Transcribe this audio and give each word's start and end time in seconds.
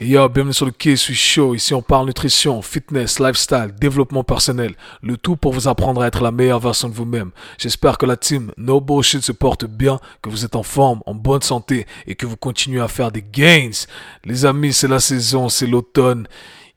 Yo, 0.00 0.28
bienvenue 0.28 0.52
sur 0.52 0.66
le 0.66 0.70
Quai 0.70 0.96
suis 0.96 1.14
Show. 1.14 1.54
Ici, 1.54 1.74
on 1.74 1.82
parle 1.82 2.06
nutrition, 2.06 2.62
fitness, 2.62 3.18
lifestyle, 3.18 3.74
développement 3.80 4.22
personnel. 4.22 4.74
Le 5.02 5.16
tout 5.16 5.34
pour 5.34 5.52
vous 5.52 5.66
apprendre 5.66 6.02
à 6.02 6.06
être 6.06 6.22
la 6.22 6.30
meilleure 6.30 6.60
version 6.60 6.88
de 6.88 6.94
vous-même. 6.94 7.30
J'espère 7.58 7.98
que 7.98 8.06
la 8.06 8.16
team 8.16 8.52
No 8.56 8.80
Bullshit 8.80 9.22
se 9.22 9.32
porte 9.32 9.64
bien, 9.64 9.98
que 10.22 10.30
vous 10.30 10.44
êtes 10.44 10.56
en 10.56 10.62
forme, 10.62 11.00
en 11.06 11.14
bonne 11.14 11.42
santé 11.42 11.86
et 12.06 12.14
que 12.14 12.26
vous 12.26 12.36
continuez 12.36 12.80
à 12.80 12.88
faire 12.88 13.10
des 13.12 13.22
gains. 13.22 13.70
Les 14.24 14.44
amis, 14.44 14.72
c'est 14.72 14.88
la 14.88 15.00
saison, 15.00 15.48
c'est 15.48 15.66
l'automne. 15.66 16.28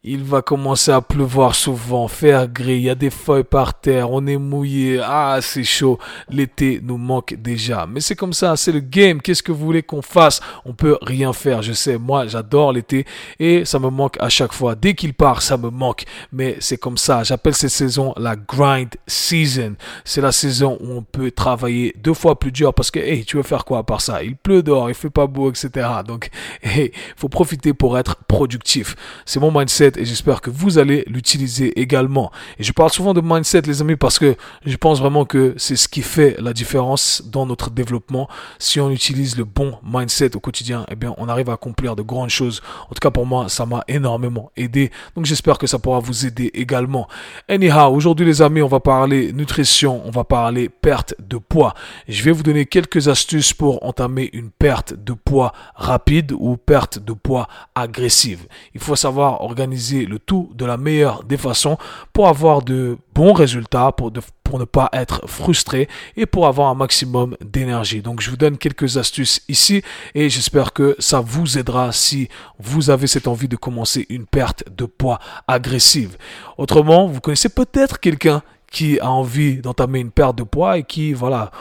Il 0.04 0.23
va 0.23 0.43
commencer 0.43 0.91
à 0.91 1.02
pleuvoir 1.02 1.55
souvent, 1.55 2.07
faire 2.07 2.47
gris, 2.47 2.75
il 2.75 2.84
y 2.84 2.89
a 2.89 2.96
des 2.96 3.09
feuilles 3.09 3.43
par 3.43 3.79
terre, 3.79 4.11
on 4.11 4.25
est 4.28 4.38
mouillé, 4.38 5.01
ah 5.04 5.39
c'est 5.42 5.64
chaud, 5.64 5.97
l'été 6.29 6.79
nous 6.83 6.97
manque 6.97 7.33
déjà. 7.33 7.88
Mais 7.88 8.00
c'est 8.00 8.15
comme 8.15 8.32
ça, 8.32 8.55
c'est 8.55 8.71
le 8.71 8.79
game, 8.79 9.21
qu'est-ce 9.21 9.41
que 9.41 9.52
vous 9.52 9.65
voulez 9.65 9.82
qu'on 9.82 10.04
fasse? 10.04 10.39
On 10.65 10.74
peut 10.74 10.97
rien 11.02 11.33
faire, 11.33 11.64
je 11.64 11.74
sais, 11.74 11.97
moi 11.97 12.28
j'adore 12.28 12.74
l'été 12.74 13.05
et 13.39 13.65
ça 13.65 13.79
me 13.79 13.89
manque 13.89 14.18
à 14.19 14.29
chaque 14.29 14.54
fois. 14.54 14.75
Dès 14.75 14.93
qu'il 14.93 15.15
part, 15.15 15.41
ça 15.41 15.57
me 15.57 15.71
manque, 15.71 16.05
mais 16.32 16.57
c'est 16.60 16.77
comme 16.77 16.97
ça, 16.97 17.24
j'appelle 17.24 17.55
cette 17.55 17.71
saison 17.71 18.14
la 18.18 18.36
grind 18.36 18.89
season. 19.07 19.75
C'est 20.05 20.21
la 20.21 20.32
saison 20.32 20.77
où 20.79 20.91
on 20.91 21.02
peut 21.02 21.32
travailler 21.32 21.93
deux 21.97 22.14
fois 22.14 22.38
plus 22.38 22.52
dur 22.52 22.74
parce 22.74 22.91
que, 22.91 23.00
hey, 23.00 23.25
tu 23.25 23.38
veux 23.38 23.43
faire 23.43 23.66
quoi 23.66 23.79
à 23.79 23.83
part 23.83 24.02
ça? 24.02 24.24
Il 24.24 24.36
pleut 24.36 24.61
dehors, 24.61 24.89
il 24.89 24.96
fait 24.96 25.10
pas 25.10 25.27
beau, 25.27 25.50
etc. 25.50 25.88
Donc, 26.05 26.29
hey, 26.61 26.91
faut 27.16 27.29
profiter 27.29 27.74
pour 27.74 27.97
être 27.97 28.16
productif. 28.27 28.96
C'est 29.25 29.39
mon 29.39 29.52
mindset 29.52 29.86
et 29.96 30.05
j'espère 30.05 30.41
que 30.41 30.50
vous 30.50 30.77
allez 30.77 31.04
l'utiliser 31.07 31.79
également. 31.79 32.31
Et 32.59 32.64
je 32.64 32.73
parle 32.73 32.91
souvent 32.91 33.14
de 33.14 33.22
mindset, 33.22 33.61
les 33.61 33.81
amis, 33.81 33.95
parce 33.95 34.19
que 34.19 34.36
je 34.66 34.75
pense 34.75 35.00
vraiment 35.00 35.23
que 35.23 35.53
c'est 35.57 35.75
ce 35.75 35.88
qui 35.88 36.02
fait 36.02 36.35
la 36.39 36.53
différence 36.53 37.23
dans 37.25 37.45
notre 37.45 37.69
développement. 37.69 38.27
Si 38.59 38.80
on 38.80 38.91
utilise 38.91 39.38
le 39.38 39.45
bon 39.45 39.77
mindset 39.83 40.35
au 40.35 40.39
quotidien, 40.39 40.85
eh 40.91 40.95
bien, 40.95 41.13
on 41.17 41.30
arrive 41.30 41.49
à 41.49 41.53
accomplir 41.53 41.95
de 41.95 42.02
grandes 42.02 42.30
choses. 42.30 42.61
En 42.85 42.93
tout 42.95 42.99
cas, 43.02 43.11
pour 43.11 43.25
moi, 43.25 43.47
ça 43.49 43.65
m'a 43.65 43.83
énormément 43.88 44.52
aidé. 44.58 44.91
Donc, 45.15 45.25
j'espère 45.25 45.58
que 45.58 45.67
ça 45.67 45.80
pourra 45.80 45.99
vous 45.99 46.25
aider 46.25 46.52
également. 46.53 47.08
Anyhow, 47.47 47.93
aujourd'hui, 47.93 48.25
les 48.25 48.41
amis, 48.41 48.61
on 48.61 48.67
va 48.67 48.80
parler 48.80 49.31
nutrition, 49.31 50.02
on 50.05 50.11
va 50.11 50.23
parler 50.23 50.69
perte 50.69 51.15
de 51.19 51.38
poids. 51.38 51.73
Je 52.08 52.23
vais 52.23 52.31
vous 52.31 52.43
donner 52.43 52.65
quelques 52.65 53.08
astuces 53.08 53.53
pour 53.53 53.85
entamer 53.85 54.30
une 54.33 54.49
perte 54.49 54.93
de 54.93 55.13
poids 55.13 55.53
rapide 55.75 56.33
ou 56.33 56.58
perte 56.58 56.99
de 56.99 57.13
poids 57.13 57.47
agressive. 57.75 58.47
Il 58.73 58.81
faut 58.81 58.95
savoir 58.95 59.41
organiser 59.41 59.77
le 60.06 60.20
tout 60.20 60.52
de 60.56 60.66
la 60.66 60.78
meilleure 60.78 61.23
des 61.23 61.38
façons 61.38 61.78
pour 62.14 62.28
avoir 62.28 62.61
de 62.61 62.97
bons 63.14 63.33
résultats, 63.33 63.92
pour, 63.92 64.11
pour 64.44 64.59
ne 64.59 64.66
pas 64.66 64.89
être 64.94 65.28
frustré 65.28 65.88
et 66.16 66.25
pour 66.25 66.47
avoir 66.47 66.70
un 66.70 66.75
maximum 66.75 67.36
d'énergie. 67.42 68.02
Donc 68.02 68.22
je 68.22 68.30
vous 68.30 68.38
donne 68.38 68.58
quelques 68.58 68.98
astuces 68.98 69.42
ici 69.48 69.81
et 70.16 70.30
j'espère 70.30 70.73
que 70.73 70.95
ça 71.00 71.20
vous 71.20 71.58
aidera 71.58 71.92
si 71.92 72.30
vous 72.59 72.89
avez 72.89 73.08
cette 73.08 73.28
envie 73.28 73.48
de 73.48 73.55
commencer 73.55 74.05
une 74.09 74.25
perte 74.25 74.64
de 74.75 74.86
poids 74.86 75.20
agressive. 75.48 76.17
Autrement, 76.58 77.08
vous 77.08 77.22
connaissez 77.22 77.50
peut-être 77.50 78.00
quelqu'un 78.00 78.42
qui 78.71 78.99
a 78.99 79.09
envie 79.09 79.57
d'entamer 79.57 79.99
une 79.99 80.11
perte 80.11 80.37
de 80.37 80.43
poids 80.43 80.77
et 80.77 80.83
qui, 80.83 81.13
voilà, 81.13 81.51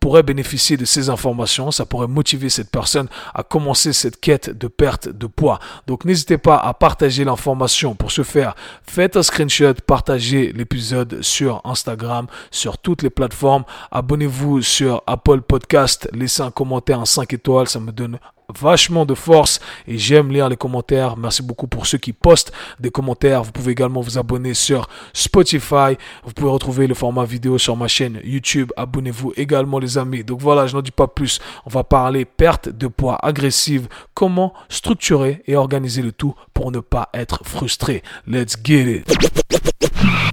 pourrait 0.00 0.22
bénéficier 0.22 0.76
de 0.76 0.84
ces 0.84 1.10
informations. 1.10 1.70
Ça 1.70 1.86
pourrait 1.86 2.08
motiver 2.08 2.48
cette 2.48 2.70
personne 2.70 3.08
à 3.34 3.42
commencer 3.42 3.92
cette 3.92 4.20
quête 4.20 4.50
de 4.50 4.68
perte 4.68 5.08
de 5.08 5.26
poids. 5.26 5.58
Donc, 5.86 6.04
n'hésitez 6.04 6.38
pas 6.38 6.56
à 6.56 6.74
partager 6.74 7.24
l'information. 7.24 7.94
Pour 7.94 8.10
ce 8.10 8.22
faire, 8.22 8.54
faites 8.82 9.16
un 9.16 9.22
screenshot, 9.22 9.74
partagez 9.86 10.52
l'épisode 10.52 11.22
sur 11.22 11.60
Instagram, 11.64 12.26
sur 12.50 12.78
toutes 12.78 13.02
les 13.02 13.10
plateformes. 13.10 13.64
Abonnez-vous 13.90 14.62
sur 14.62 15.02
Apple 15.06 15.42
Podcast, 15.42 16.08
laissez 16.12 16.42
un 16.42 16.50
commentaire 16.50 17.00
en 17.00 17.04
5 17.04 17.32
étoiles. 17.32 17.68
Ça 17.68 17.80
me 17.80 17.92
donne 17.92 18.18
vachement 18.54 19.04
de 19.04 19.14
force 19.14 19.60
et 19.86 19.98
j'aime 19.98 20.30
lire 20.30 20.48
les 20.48 20.56
commentaires. 20.56 21.16
Merci 21.16 21.42
beaucoup 21.42 21.66
pour 21.66 21.86
ceux 21.86 21.98
qui 21.98 22.12
postent 22.12 22.52
des 22.80 22.90
commentaires. 22.90 23.42
Vous 23.42 23.52
pouvez 23.52 23.72
également 23.72 24.00
vous 24.00 24.18
abonner 24.18 24.54
sur 24.54 24.88
Spotify. 25.12 25.96
Vous 26.24 26.32
pouvez 26.32 26.50
retrouver 26.50 26.86
le 26.86 26.94
format 26.94 27.24
vidéo 27.24 27.58
sur 27.58 27.76
ma 27.76 27.88
chaîne 27.88 28.20
YouTube. 28.24 28.72
Abonnez-vous 28.76 29.32
également 29.36 29.78
les 29.78 29.98
amis. 29.98 30.24
Donc 30.24 30.40
voilà, 30.40 30.66
je 30.66 30.74
n'en 30.74 30.82
dis 30.82 30.90
pas 30.90 31.08
plus. 31.08 31.40
On 31.64 31.70
va 31.70 31.84
parler 31.84 32.24
perte 32.24 32.68
de 32.68 32.86
poids 32.86 33.18
agressive, 33.24 33.88
comment 34.14 34.54
structurer 34.68 35.42
et 35.46 35.56
organiser 35.56 36.02
le 36.02 36.12
tout 36.12 36.34
pour 36.54 36.70
ne 36.72 36.80
pas 36.80 37.08
être 37.14 37.40
frustré? 37.44 38.02
Let's 38.26 38.56
get 38.62 39.02
it. 39.02 39.45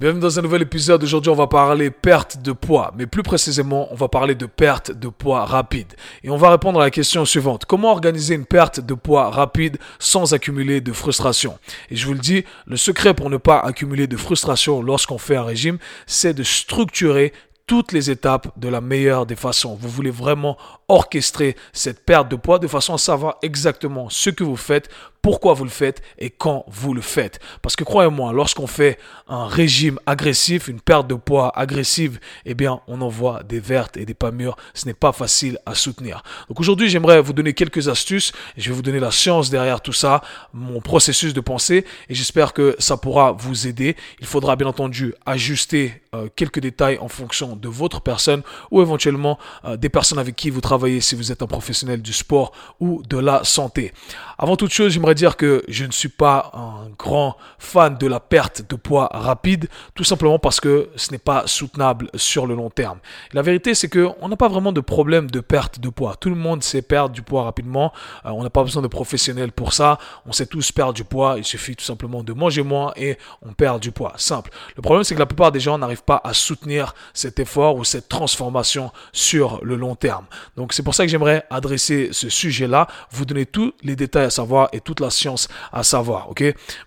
Bienvenue 0.00 0.20
dans 0.20 0.38
un 0.38 0.42
nouvel 0.42 0.62
épisode. 0.62 1.02
Aujourd'hui, 1.02 1.30
on 1.30 1.36
va 1.36 1.46
parler 1.46 1.90
perte 1.90 2.42
de 2.42 2.52
poids, 2.52 2.92
mais 2.96 3.06
plus 3.06 3.22
précisément, 3.22 3.88
on 3.90 3.94
va 3.94 4.08
parler 4.08 4.34
de 4.34 4.46
perte 4.46 4.90
de 4.90 5.08
poids 5.08 5.44
rapide. 5.44 5.92
Et 6.22 6.30
on 6.30 6.36
va 6.36 6.50
répondre 6.50 6.80
à 6.80 6.84
la 6.84 6.90
question 6.90 7.24
suivante. 7.24 7.64
Comment 7.64 7.92
organiser 7.92 8.34
une 8.34 8.44
perte 8.44 8.80
de 8.80 8.94
poids 8.94 9.30
rapide 9.30 9.78
sans 9.98 10.34
accumuler 10.34 10.80
de 10.80 10.92
frustration? 10.92 11.58
Et 11.90 11.96
je 11.96 12.06
vous 12.06 12.14
le 12.14 12.18
dis, 12.18 12.44
le 12.66 12.76
secret 12.76 13.14
pour 13.14 13.30
ne 13.30 13.36
pas 13.36 13.60
accumuler 13.60 14.06
de 14.06 14.16
frustration 14.16 14.82
lorsqu'on 14.82 15.18
fait 15.18 15.36
un 15.36 15.44
régime, 15.44 15.78
c'est 16.06 16.34
de 16.34 16.42
structurer 16.42 17.32
toutes 17.66 17.92
les 17.92 18.10
étapes 18.10 18.52
de 18.58 18.68
la 18.68 18.80
meilleure 18.80 19.26
des 19.26 19.36
façons. 19.36 19.78
Vous 19.80 19.88
voulez 19.88 20.10
vraiment 20.10 20.58
orchestrer 20.88 21.56
cette 21.72 22.04
perte 22.04 22.28
de 22.28 22.36
poids 22.36 22.58
de 22.58 22.66
façon 22.66 22.94
à 22.94 22.98
savoir 22.98 23.36
exactement 23.42 24.08
ce 24.10 24.30
que 24.30 24.44
vous 24.44 24.56
faites 24.56 24.90
pourquoi 25.24 25.54
vous 25.54 25.64
le 25.64 25.70
faites 25.70 26.02
et 26.18 26.28
quand 26.28 26.66
vous 26.68 26.92
le 26.92 27.00
faites. 27.00 27.40
Parce 27.62 27.76
que 27.76 27.82
croyez-moi, 27.82 28.34
lorsqu'on 28.34 28.66
fait 28.66 28.98
un 29.26 29.46
régime 29.46 29.98
agressif, 30.04 30.68
une 30.68 30.82
perte 30.82 31.06
de 31.06 31.14
poids 31.14 31.50
agressive, 31.58 32.20
eh 32.44 32.52
bien, 32.52 32.82
on 32.88 33.00
en 33.00 33.08
voit 33.08 33.42
des 33.42 33.58
vertes 33.58 33.96
et 33.96 34.04
des 34.04 34.12
pas 34.12 34.32
mûres. 34.32 34.58
Ce 34.74 34.84
n'est 34.84 34.92
pas 34.92 35.12
facile 35.12 35.58
à 35.64 35.74
soutenir. 35.74 36.22
Donc 36.48 36.60
aujourd'hui, 36.60 36.90
j'aimerais 36.90 37.22
vous 37.22 37.32
donner 37.32 37.54
quelques 37.54 37.88
astuces. 37.88 38.32
Je 38.58 38.68
vais 38.68 38.76
vous 38.76 38.82
donner 38.82 39.00
la 39.00 39.10
science 39.10 39.48
derrière 39.48 39.80
tout 39.80 39.94
ça, 39.94 40.20
mon 40.52 40.82
processus 40.82 41.32
de 41.32 41.40
pensée, 41.40 41.86
et 42.10 42.14
j'espère 42.14 42.52
que 42.52 42.76
ça 42.78 42.98
pourra 42.98 43.32
vous 43.32 43.66
aider. 43.66 43.96
Il 44.20 44.26
faudra 44.26 44.56
bien 44.56 44.66
entendu 44.66 45.14
ajuster 45.24 46.02
euh, 46.14 46.28
quelques 46.36 46.60
détails 46.60 46.98
en 46.98 47.08
fonction 47.08 47.56
de 47.56 47.68
votre 47.68 48.02
personne 48.02 48.42
ou 48.70 48.82
éventuellement 48.82 49.38
euh, 49.64 49.78
des 49.78 49.88
personnes 49.88 50.18
avec 50.18 50.36
qui 50.36 50.50
vous 50.50 50.60
travaillez 50.60 50.73
si 51.00 51.14
vous 51.14 51.32
êtes 51.32 51.42
un 51.42 51.46
professionnel 51.46 52.02
du 52.02 52.12
sport 52.12 52.52
ou 52.80 53.02
de 53.08 53.18
la 53.18 53.44
santé. 53.44 53.92
Avant 54.38 54.56
toute 54.56 54.72
chose, 54.72 54.92
j'aimerais 54.92 55.14
dire 55.14 55.36
que 55.36 55.62
je 55.68 55.84
ne 55.84 55.92
suis 55.92 56.08
pas 56.08 56.50
un 56.54 56.90
grand 56.98 57.36
fan 57.58 57.96
de 57.96 58.06
la 58.06 58.20
perte 58.20 58.68
de 58.68 58.74
poids 58.76 59.08
rapide, 59.12 59.68
tout 59.94 60.04
simplement 60.04 60.38
parce 60.38 60.60
que 60.60 60.90
ce 60.96 61.12
n'est 61.12 61.18
pas 61.18 61.46
soutenable 61.46 62.10
sur 62.14 62.46
le 62.46 62.54
long 62.54 62.70
terme. 62.70 62.98
La 63.32 63.42
vérité, 63.42 63.74
c'est 63.74 63.88
qu'on 63.88 64.28
n'a 64.28 64.36
pas 64.36 64.48
vraiment 64.48 64.72
de 64.72 64.80
problème 64.80 65.30
de 65.30 65.40
perte 65.40 65.78
de 65.78 65.88
poids. 65.88 66.16
Tout 66.18 66.30
le 66.30 66.36
monde 66.36 66.62
sait 66.62 66.82
perdre 66.82 67.14
du 67.14 67.22
poids 67.22 67.44
rapidement. 67.44 67.92
Euh, 68.26 68.30
on 68.30 68.42
n'a 68.42 68.50
pas 68.50 68.62
besoin 68.62 68.82
de 68.82 68.88
professionnels 68.88 69.52
pour 69.52 69.72
ça. 69.72 69.98
On 70.26 70.32
sait 70.32 70.46
tous 70.46 70.72
perdre 70.72 70.94
du 70.94 71.04
poids. 71.04 71.36
Il 71.38 71.44
suffit 71.44 71.76
tout 71.76 71.84
simplement 71.84 72.22
de 72.22 72.32
manger 72.32 72.62
moins 72.62 72.92
et 72.96 73.16
on 73.42 73.52
perd 73.52 73.80
du 73.80 73.92
poids. 73.92 74.14
Simple. 74.16 74.50
Le 74.76 74.82
problème, 74.82 75.04
c'est 75.04 75.14
que 75.14 75.20
la 75.20 75.26
plupart 75.26 75.52
des 75.52 75.60
gens 75.60 75.78
n'arrivent 75.78 76.02
pas 76.02 76.20
à 76.24 76.34
soutenir 76.34 76.94
cet 77.12 77.38
effort 77.38 77.76
ou 77.76 77.84
cette 77.84 78.08
transformation 78.08 78.90
sur 79.12 79.60
le 79.62 79.76
long 79.76 79.94
terme. 79.94 80.26
C'est 80.72 80.82
pour 80.82 80.94
ça 80.94 81.04
que 81.04 81.10
j'aimerais 81.10 81.44
adresser 81.50 82.08
ce 82.12 82.28
sujet-là, 82.28 82.86
vous 83.10 83.24
donner 83.24 83.44
tous 83.44 83.72
les 83.82 83.96
détails 83.96 84.26
à 84.26 84.30
savoir 84.30 84.68
et 84.72 84.80
toute 84.80 85.00
la 85.00 85.10
science 85.10 85.48
à 85.72 85.82
savoir. 85.82 86.30
Ok? 86.30 86.42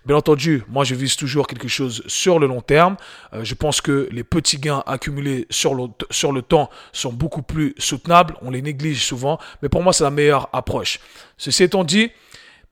Bien 0.06 0.16
entendu, 0.16 0.64
moi 0.68 0.84
je 0.84 0.94
vise 0.94 1.16
toujours 1.16 1.46
quelque 1.46 1.68
chose 1.68 2.02
sur 2.06 2.38
le 2.38 2.46
long 2.46 2.60
terme. 2.60 2.96
Euh, 3.34 3.44
je 3.44 3.54
pense 3.54 3.80
que 3.80 4.08
les 4.10 4.24
petits 4.24 4.58
gains 4.58 4.82
accumulés 4.86 5.46
sur 5.50 5.74
le, 5.74 5.84
sur 6.10 6.32
le 6.32 6.42
temps 6.42 6.70
sont 6.92 7.12
beaucoup 7.12 7.42
plus 7.42 7.74
soutenables. 7.78 8.34
On 8.42 8.50
les 8.50 8.62
néglige 8.62 9.04
souvent, 9.04 9.38
mais 9.62 9.68
pour 9.68 9.82
moi 9.82 9.92
c'est 9.92 10.04
la 10.04 10.10
meilleure 10.10 10.48
approche. 10.52 11.00
Ceci 11.36 11.62
étant 11.62 11.84
dit, 11.84 12.10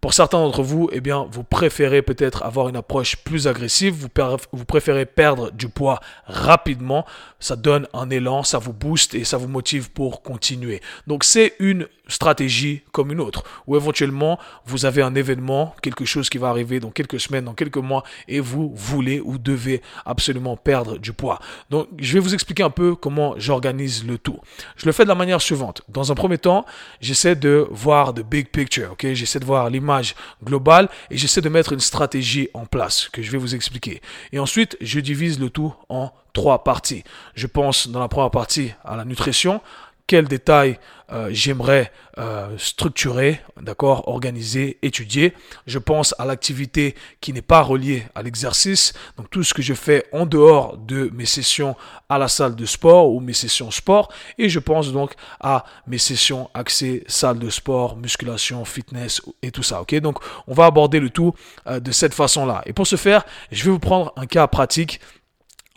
pour 0.06 0.14
certains 0.14 0.38
d'entre 0.38 0.62
vous, 0.62 0.88
eh 0.92 1.00
bien, 1.00 1.26
vous 1.32 1.42
préférez 1.42 2.00
peut-être 2.00 2.44
avoir 2.44 2.68
une 2.68 2.76
approche 2.76 3.16
plus 3.16 3.48
agressive, 3.48 3.92
vous, 3.92 4.08
vous, 4.52 4.64
préférez 4.64 5.04
perdre 5.04 5.50
du 5.50 5.68
poids 5.68 5.98
rapidement, 6.26 7.04
ça 7.40 7.56
donne 7.56 7.88
un 7.92 8.08
élan, 8.08 8.44
ça 8.44 8.58
vous 8.58 8.72
booste 8.72 9.16
et 9.16 9.24
ça 9.24 9.36
vous 9.36 9.48
motive 9.48 9.90
pour 9.90 10.22
continuer. 10.22 10.80
Donc 11.08 11.24
c'est 11.24 11.54
une 11.58 11.88
stratégie 12.08 12.82
comme 12.92 13.10
une 13.10 13.20
autre. 13.20 13.42
Ou 13.66 13.74
éventuellement, 13.74 14.38
vous 14.64 14.86
avez 14.86 15.02
un 15.02 15.14
événement, 15.14 15.74
quelque 15.82 16.04
chose 16.04 16.30
qui 16.30 16.38
va 16.38 16.50
arriver 16.50 16.78
dans 16.78 16.90
quelques 16.90 17.18
semaines, 17.18 17.44
dans 17.44 17.54
quelques 17.54 17.76
mois, 17.76 18.04
et 18.28 18.38
vous 18.38 18.72
voulez 18.76 19.20
ou 19.20 19.38
devez 19.38 19.82
absolument 20.04 20.56
perdre 20.56 20.98
du 20.98 21.12
poids. 21.12 21.40
Donc, 21.70 21.88
je 21.98 22.14
vais 22.14 22.20
vous 22.20 22.32
expliquer 22.32 22.62
un 22.62 22.70
peu 22.70 22.94
comment 22.94 23.34
j'organise 23.38 24.06
le 24.06 24.18
tout. 24.18 24.38
Je 24.76 24.86
le 24.86 24.92
fais 24.92 25.02
de 25.02 25.08
la 25.08 25.14
manière 25.14 25.40
suivante. 25.40 25.82
Dans 25.88 26.12
un 26.12 26.14
premier 26.14 26.38
temps, 26.38 26.64
j'essaie 27.00 27.34
de 27.34 27.66
voir 27.70 28.14
the 28.14 28.22
big 28.22 28.48
picture, 28.48 28.92
ok? 28.92 29.12
J'essaie 29.12 29.40
de 29.40 29.44
voir 29.44 29.68
l'image 29.68 29.95
globale 30.44 30.88
et 31.10 31.16
j'essaie 31.16 31.40
de 31.40 31.48
mettre 31.48 31.72
une 31.72 31.80
stratégie 31.80 32.48
en 32.54 32.66
place 32.66 33.08
que 33.08 33.22
je 33.22 33.30
vais 33.30 33.38
vous 33.38 33.54
expliquer. 33.54 34.00
Et 34.32 34.38
ensuite, 34.38 34.76
je 34.80 35.00
divise 35.00 35.38
le 35.38 35.50
tout 35.50 35.74
en 35.88 36.12
trois 36.32 36.64
parties. 36.64 37.02
Je 37.34 37.46
pense 37.46 37.88
dans 37.88 38.00
la 38.00 38.08
première 38.08 38.30
partie 38.30 38.72
à 38.84 38.96
la 38.96 39.04
nutrition, 39.04 39.60
quels 40.06 40.28
détails 40.28 40.78
euh, 41.12 41.28
j'aimerais 41.30 41.92
euh, 42.18 42.48
structurer, 42.58 43.40
d'accord, 43.60 44.08
organiser, 44.08 44.78
étudier. 44.82 45.34
Je 45.66 45.78
pense 45.78 46.14
à 46.18 46.24
l'activité 46.24 46.96
qui 47.20 47.32
n'est 47.32 47.42
pas 47.42 47.60
reliée 47.60 48.04
à 48.16 48.22
l'exercice, 48.22 48.92
donc 49.16 49.30
tout 49.30 49.44
ce 49.44 49.54
que 49.54 49.62
je 49.62 49.74
fais 49.74 50.06
en 50.12 50.26
dehors 50.26 50.76
de 50.78 51.10
mes 51.14 51.26
sessions 51.26 51.76
à 52.08 52.18
la 52.18 52.26
salle 52.26 52.56
de 52.56 52.66
sport 52.66 53.12
ou 53.12 53.20
mes 53.20 53.34
sessions 53.34 53.70
sport, 53.70 54.12
et 54.36 54.48
je 54.48 54.58
pense 54.58 54.92
donc 54.92 55.12
à 55.38 55.64
mes 55.86 55.98
sessions 55.98 56.50
axées 56.54 57.04
salle 57.06 57.38
de 57.38 57.50
sport, 57.50 57.96
musculation, 57.96 58.64
fitness 58.64 59.22
et 59.42 59.52
tout 59.52 59.62
ça, 59.62 59.82
ok? 59.82 59.94
Donc 60.00 60.18
on 60.48 60.54
va 60.54 60.66
aborder 60.66 60.98
le 60.98 61.10
tout 61.10 61.34
euh, 61.68 61.78
de 61.78 61.92
cette 61.92 62.14
façon-là. 62.14 62.62
Et 62.66 62.72
pour 62.72 62.86
ce 62.86 62.96
faire, 62.96 63.24
je 63.52 63.62
vais 63.64 63.70
vous 63.70 63.78
prendre 63.78 64.12
un 64.16 64.26
cas 64.26 64.46
pratique 64.48 65.00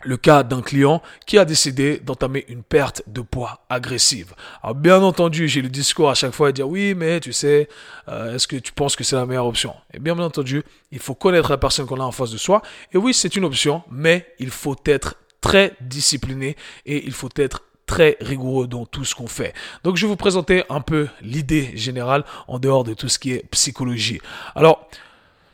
le 0.02 0.16
cas 0.16 0.42
d'un 0.42 0.62
client 0.62 1.02
qui 1.26 1.38
a 1.38 1.44
décidé 1.44 1.98
d'entamer 1.98 2.44
une 2.48 2.62
perte 2.62 3.02
de 3.06 3.20
poids 3.20 3.64
agressive. 3.68 4.34
Alors 4.62 4.74
bien 4.74 5.02
entendu, 5.02 5.48
j'ai 5.48 5.62
le 5.62 5.68
discours 5.68 6.10
à 6.10 6.14
chaque 6.14 6.32
fois 6.32 6.48
à 6.48 6.52
dire 6.52 6.68
oui, 6.68 6.94
mais 6.94 7.20
tu 7.20 7.32
sais, 7.32 7.68
euh, 8.08 8.34
est-ce 8.34 8.48
que 8.48 8.56
tu 8.56 8.72
penses 8.72 8.96
que 8.96 9.04
c'est 9.04 9.16
la 9.16 9.26
meilleure 9.26 9.46
option? 9.46 9.74
Et 9.92 9.98
bien, 9.98 10.14
bien 10.14 10.24
entendu, 10.24 10.62
il 10.90 10.98
faut 10.98 11.14
connaître 11.14 11.50
la 11.50 11.58
personne 11.58 11.86
qu'on 11.86 12.00
a 12.00 12.04
en 12.04 12.12
face 12.12 12.30
de 12.30 12.38
soi. 12.38 12.62
Et 12.92 12.98
oui, 12.98 13.14
c'est 13.14 13.36
une 13.36 13.44
option, 13.44 13.82
mais 13.90 14.26
il 14.38 14.50
faut 14.50 14.76
être 14.86 15.16
très 15.40 15.74
discipliné 15.80 16.56
et 16.86 17.04
il 17.06 17.12
faut 17.12 17.30
être 17.36 17.62
très 17.86 18.16
rigoureux 18.20 18.68
dans 18.68 18.86
tout 18.86 19.04
ce 19.04 19.14
qu'on 19.14 19.26
fait. 19.26 19.52
Donc 19.82 19.96
je 19.96 20.06
vais 20.06 20.08
vous 20.08 20.16
présenter 20.16 20.62
un 20.68 20.80
peu 20.80 21.08
l'idée 21.22 21.72
générale 21.76 22.24
en 22.46 22.60
dehors 22.60 22.84
de 22.84 22.94
tout 22.94 23.08
ce 23.08 23.18
qui 23.18 23.32
est 23.32 23.44
psychologie. 23.50 24.20
Alors, 24.54 24.88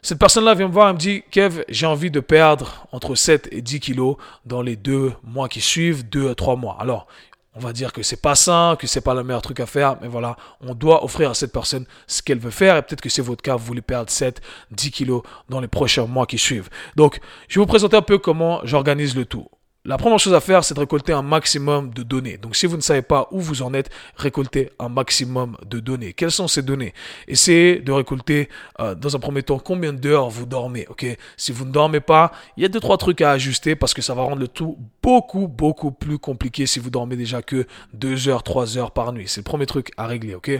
cette 0.06 0.20
personne-là 0.20 0.54
vient 0.54 0.68
me 0.68 0.72
voir 0.72 0.88
et 0.88 0.92
me 0.92 0.98
dit, 0.98 1.24
Kev, 1.32 1.64
j'ai 1.68 1.84
envie 1.84 2.12
de 2.12 2.20
perdre 2.20 2.86
entre 2.92 3.16
7 3.16 3.48
et 3.50 3.60
10 3.60 3.80
kilos 3.80 4.14
dans 4.44 4.62
les 4.62 4.76
deux 4.76 5.12
mois 5.24 5.48
qui 5.48 5.60
suivent, 5.60 6.08
deux 6.08 6.30
à 6.30 6.36
trois 6.36 6.54
mois. 6.54 6.76
Alors, 6.78 7.08
on 7.56 7.58
va 7.58 7.72
dire 7.72 7.92
que 7.92 8.04
c'est 8.04 8.22
pas 8.22 8.36
sain, 8.36 8.76
que 8.78 8.86
c'est 8.86 9.00
pas 9.00 9.14
le 9.14 9.24
meilleur 9.24 9.42
truc 9.42 9.58
à 9.58 9.66
faire, 9.66 9.96
mais 10.00 10.06
voilà, 10.06 10.36
on 10.60 10.76
doit 10.76 11.02
offrir 11.02 11.30
à 11.30 11.34
cette 11.34 11.52
personne 11.52 11.86
ce 12.06 12.22
qu'elle 12.22 12.38
veut 12.38 12.52
faire 12.52 12.76
et 12.76 12.82
peut-être 12.82 13.00
que 13.00 13.08
c'est 13.08 13.20
votre 13.20 13.42
cas, 13.42 13.56
vous 13.56 13.64
voulez 13.64 13.82
perdre 13.82 14.08
7, 14.08 14.40
10 14.70 14.92
kilos 14.92 15.22
dans 15.48 15.58
les 15.58 15.66
prochains 15.66 16.06
mois 16.06 16.26
qui 16.26 16.38
suivent. 16.38 16.70
Donc, 16.94 17.18
je 17.48 17.58
vais 17.58 17.64
vous 17.64 17.66
présenter 17.66 17.96
un 17.96 18.02
peu 18.02 18.18
comment 18.18 18.60
j'organise 18.62 19.16
le 19.16 19.24
tout. 19.24 19.48
La 19.86 19.98
première 19.98 20.18
chose 20.18 20.34
à 20.34 20.40
faire, 20.40 20.64
c'est 20.64 20.74
de 20.74 20.80
récolter 20.80 21.12
un 21.12 21.22
maximum 21.22 21.94
de 21.94 22.02
données. 22.02 22.38
Donc, 22.38 22.56
si 22.56 22.66
vous 22.66 22.76
ne 22.76 22.82
savez 22.82 23.02
pas 23.02 23.28
où 23.30 23.40
vous 23.40 23.62
en 23.62 23.72
êtes, 23.72 23.88
récoltez 24.16 24.72
un 24.80 24.88
maximum 24.88 25.56
de 25.64 25.78
données. 25.78 26.12
Quelles 26.12 26.32
sont 26.32 26.48
ces 26.48 26.62
données? 26.62 26.92
Essayez 27.28 27.78
de 27.78 27.92
récolter, 27.92 28.48
euh, 28.80 28.96
dans 28.96 29.14
un 29.14 29.20
premier 29.20 29.44
temps, 29.44 29.60
combien 29.60 29.92
d'heures 29.92 30.28
vous 30.28 30.44
dormez. 30.44 30.88
Ok? 30.88 31.06
Si 31.36 31.52
vous 31.52 31.64
ne 31.64 31.70
dormez 31.70 32.00
pas, 32.00 32.32
il 32.56 32.64
y 32.64 32.66
a 32.66 32.68
deux 32.68 32.80
trois 32.80 32.98
trucs 32.98 33.20
à 33.20 33.30
ajuster 33.30 33.76
parce 33.76 33.94
que 33.94 34.02
ça 34.02 34.12
va 34.12 34.22
rendre 34.22 34.40
le 34.40 34.48
tout 34.48 34.76
beaucoup 35.04 35.46
beaucoup 35.46 35.92
plus 35.92 36.18
compliqué 36.18 36.66
si 36.66 36.80
vous 36.80 36.90
dormez 36.90 37.14
déjà 37.14 37.40
que 37.40 37.64
2 37.94 38.28
heures, 38.28 38.42
3 38.42 38.78
heures 38.78 38.90
par 38.90 39.12
nuit. 39.12 39.28
C'est 39.28 39.40
le 39.40 39.44
premier 39.44 39.66
truc 39.66 39.92
à 39.96 40.08
régler. 40.08 40.34
Ok? 40.34 40.50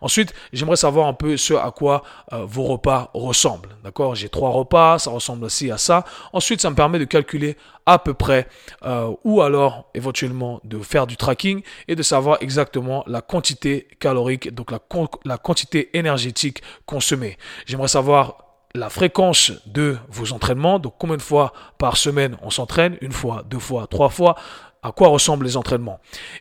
Ensuite, 0.00 0.34
j'aimerais 0.52 0.74
savoir 0.74 1.06
un 1.06 1.14
peu 1.14 1.36
ce 1.36 1.54
à 1.54 1.70
quoi 1.70 2.02
euh, 2.32 2.44
vos 2.46 2.64
repas 2.64 3.12
ressemblent. 3.14 3.76
D'accord? 3.84 4.16
J'ai 4.16 4.28
trois 4.28 4.50
repas, 4.50 4.98
ça 4.98 5.10
ressemble 5.10 5.44
aussi 5.44 5.70
à 5.70 5.78
ça. 5.78 6.04
Ensuite, 6.32 6.60
ça 6.60 6.68
me 6.68 6.74
permet 6.74 6.98
de 6.98 7.04
calculer 7.04 7.56
à 7.86 7.98
peu 7.98 8.14
près 8.14 8.48
euh, 8.84 9.12
ou 9.24 9.42
alors 9.42 9.90
éventuellement 9.94 10.60
de 10.64 10.78
faire 10.78 11.06
du 11.06 11.16
tracking 11.16 11.62
et 11.88 11.96
de 11.96 12.02
savoir 12.02 12.38
exactement 12.40 13.04
la 13.06 13.20
quantité 13.20 13.88
calorique, 14.00 14.54
donc 14.54 14.70
la, 14.70 14.80
la 15.24 15.38
quantité 15.38 15.96
énergétique 15.96 16.62
consommée. 16.86 17.36
J'aimerais 17.66 17.88
savoir 17.88 18.38
la 18.74 18.88
fréquence 18.88 19.52
de 19.66 19.98
vos 20.08 20.32
entraînements, 20.32 20.78
donc 20.78 20.94
combien 20.98 21.16
de 21.16 21.22
fois 21.22 21.52
par 21.78 21.96
semaine 21.96 22.36
on 22.42 22.50
s'entraîne, 22.50 22.96
une 23.00 23.12
fois, 23.12 23.44
deux 23.48 23.58
fois, 23.58 23.86
trois 23.86 24.08
fois, 24.08 24.34
à 24.82 24.90
quoi 24.90 25.08
ressemblent 25.08 25.44
les 25.44 25.56
entraînements. 25.56 26.00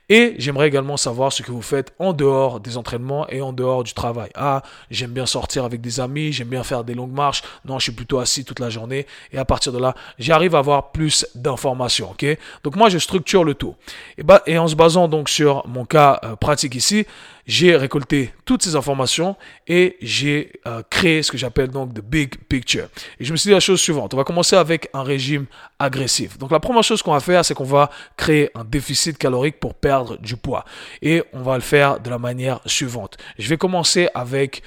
Et 0.09 0.35
j'aimerais 0.39 0.67
également 0.67 0.97
savoir 0.97 1.31
ce 1.31 1.43
que 1.43 1.51
vous 1.51 1.61
faites 1.61 1.93
en 1.99 2.11
dehors 2.11 2.59
des 2.59 2.75
entraînements 2.77 3.27
et 3.29 3.41
en 3.41 3.53
dehors 3.53 3.83
du 3.83 3.93
travail. 3.93 4.31
Ah, 4.35 4.63
j'aime 4.89 5.11
bien 5.11 5.27
sortir 5.27 5.63
avec 5.63 5.79
des 5.79 5.99
amis, 5.99 6.33
j'aime 6.33 6.47
bien 6.47 6.63
faire 6.63 6.83
des 6.83 6.95
longues 6.95 7.13
marches. 7.13 7.43
Non, 7.65 7.77
je 7.77 7.83
suis 7.83 7.91
plutôt 7.91 8.19
assis 8.19 8.43
toute 8.43 8.59
la 8.59 8.69
journée. 8.69 9.05
Et 9.31 9.37
à 9.37 9.45
partir 9.45 9.71
de 9.71 9.77
là, 9.77 9.93
j'arrive 10.17 10.55
à 10.55 10.59
avoir 10.59 10.91
plus 10.91 11.27
d'informations. 11.35 12.11
Ok? 12.11 12.25
Donc 12.63 12.75
moi, 12.75 12.89
je 12.89 12.97
structure 12.97 13.43
le 13.43 13.53
tout. 13.53 13.75
Et, 14.17 14.23
bah, 14.23 14.41
et 14.47 14.57
en 14.57 14.67
se 14.67 14.75
basant 14.75 15.07
donc 15.07 15.29
sur 15.29 15.67
mon 15.67 15.85
cas 15.85 16.19
euh, 16.23 16.35
pratique 16.35 16.73
ici, 16.73 17.05
j'ai 17.51 17.75
récolté 17.75 18.33
toutes 18.45 18.63
ces 18.63 18.77
informations 18.77 19.35
et 19.67 19.97
j'ai 20.01 20.53
euh, 20.67 20.83
créé 20.89 21.21
ce 21.21 21.33
que 21.33 21.37
j'appelle 21.37 21.67
donc 21.67 21.93
the 21.93 21.99
big 21.99 22.37
picture. 22.47 22.87
Et 23.19 23.25
je 23.25 23.31
me 23.33 23.35
suis 23.35 23.49
dit 23.49 23.53
la 23.53 23.59
chose 23.59 23.81
suivante. 23.81 24.13
On 24.13 24.17
va 24.17 24.23
commencer 24.23 24.55
avec 24.55 24.89
un 24.93 25.03
régime 25.03 25.47
agressif. 25.77 26.37
Donc 26.37 26.49
la 26.49 26.61
première 26.61 26.81
chose 26.81 27.03
qu'on 27.03 27.11
va 27.11 27.19
faire, 27.19 27.43
c'est 27.43 27.53
qu'on 27.53 27.65
va 27.65 27.89
créer 28.15 28.49
un 28.55 28.63
déficit 28.63 29.17
calorique 29.17 29.59
pour 29.59 29.73
perdre 29.73 30.17
du 30.19 30.37
poids. 30.37 30.63
Et 31.01 31.23
on 31.33 31.41
va 31.41 31.55
le 31.55 31.61
faire 31.61 31.99
de 31.99 32.09
la 32.09 32.17
manière 32.17 32.61
suivante. 32.65 33.17
Je 33.37 33.49
vais 33.49 33.57
commencer 33.57 34.07
avec 34.13 34.63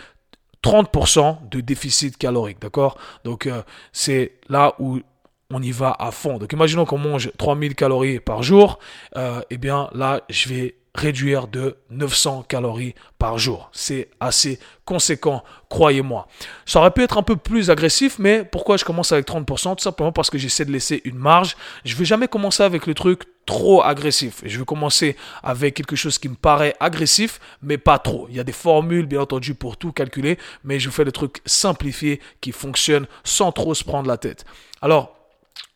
30% 0.63 1.49
de 1.49 1.63
déficit 1.63 2.19
calorique, 2.19 2.61
d'accord? 2.61 2.99
Donc 3.25 3.47
euh, 3.47 3.63
c'est 3.95 4.33
là 4.51 4.75
où 4.79 5.01
on 5.49 5.63
y 5.63 5.71
va 5.71 5.97
à 5.99 6.11
fond. 6.11 6.37
Donc 6.37 6.53
imaginons 6.53 6.85
qu'on 6.85 6.99
mange 6.99 7.31
3000 7.39 7.77
calories 7.77 8.21
par 8.21 8.43
jour, 8.43 8.79
euh, 9.17 9.41
eh 9.49 9.57
bien 9.57 9.89
là, 9.95 10.21
je 10.29 10.51
vais 10.51 10.75
réduire 10.95 11.49
de 11.49 11.77
900 11.91 12.45
calories 12.49 12.95
par 13.19 13.39
jour. 13.39 13.69
C'est 13.73 14.09
assez 14.21 14.61
conséquent, 14.85 15.43
croyez-moi. 15.69 16.29
Ça 16.67 16.79
aurait 16.79 16.93
pu 16.93 17.03
être 17.03 17.19
un 17.19 17.23
peu 17.23 17.37
plus 17.37 17.71
agressif, 17.71 18.19
mais 18.19 18.45
pourquoi 18.45 18.77
je 18.77 18.85
commence 18.85 19.11
avec 19.11 19.27
30% 19.27 19.77
Tout 19.77 19.83
simplement 19.83 20.13
parce 20.13 20.31
que 20.31 20.39
j'essaie 20.39 20.65
de 20.65 20.71
laisser 20.71 21.01
une 21.05 21.19
marge. 21.19 21.57
Je 21.85 21.95
ne 21.95 21.99
vais 21.99 22.05
jamais 22.05 22.29
commencer 22.29 22.63
avec 22.63 22.87
le 22.87 22.95
truc 22.95 23.23
trop 23.45 23.83
agressif. 23.83 24.43
Je 24.45 24.59
vais 24.59 24.65
commencer 24.65 25.17
avec 25.43 25.75
quelque 25.75 25.97
chose 25.97 26.19
qui 26.19 26.29
me 26.29 26.37
paraît 26.37 26.75
agressif, 26.81 27.41
mais 27.61 27.77
pas 27.77 27.99
trop. 27.99 28.27
Il 28.31 28.37
y 28.37 28.41
a 28.41 28.45
des 28.45 28.53
formules, 28.53 29.07
bien 29.07 29.21
entendu, 29.21 29.55
pour 29.55 29.77
tout 29.77 29.93
calculer, 29.93 30.39
mais 30.63 30.79
je 30.79 30.91
fais 30.91 31.05
le 31.05 31.13
truc 31.13 31.41
simplifié 31.45 32.21
qui 32.41 32.53
fonctionne 32.53 33.07
sans 33.25 33.53
trop 33.53 33.75
se 33.75 33.85
prendre 33.85 34.09
la 34.09 34.17
tête. 34.17 34.45
Alors, 34.81 35.15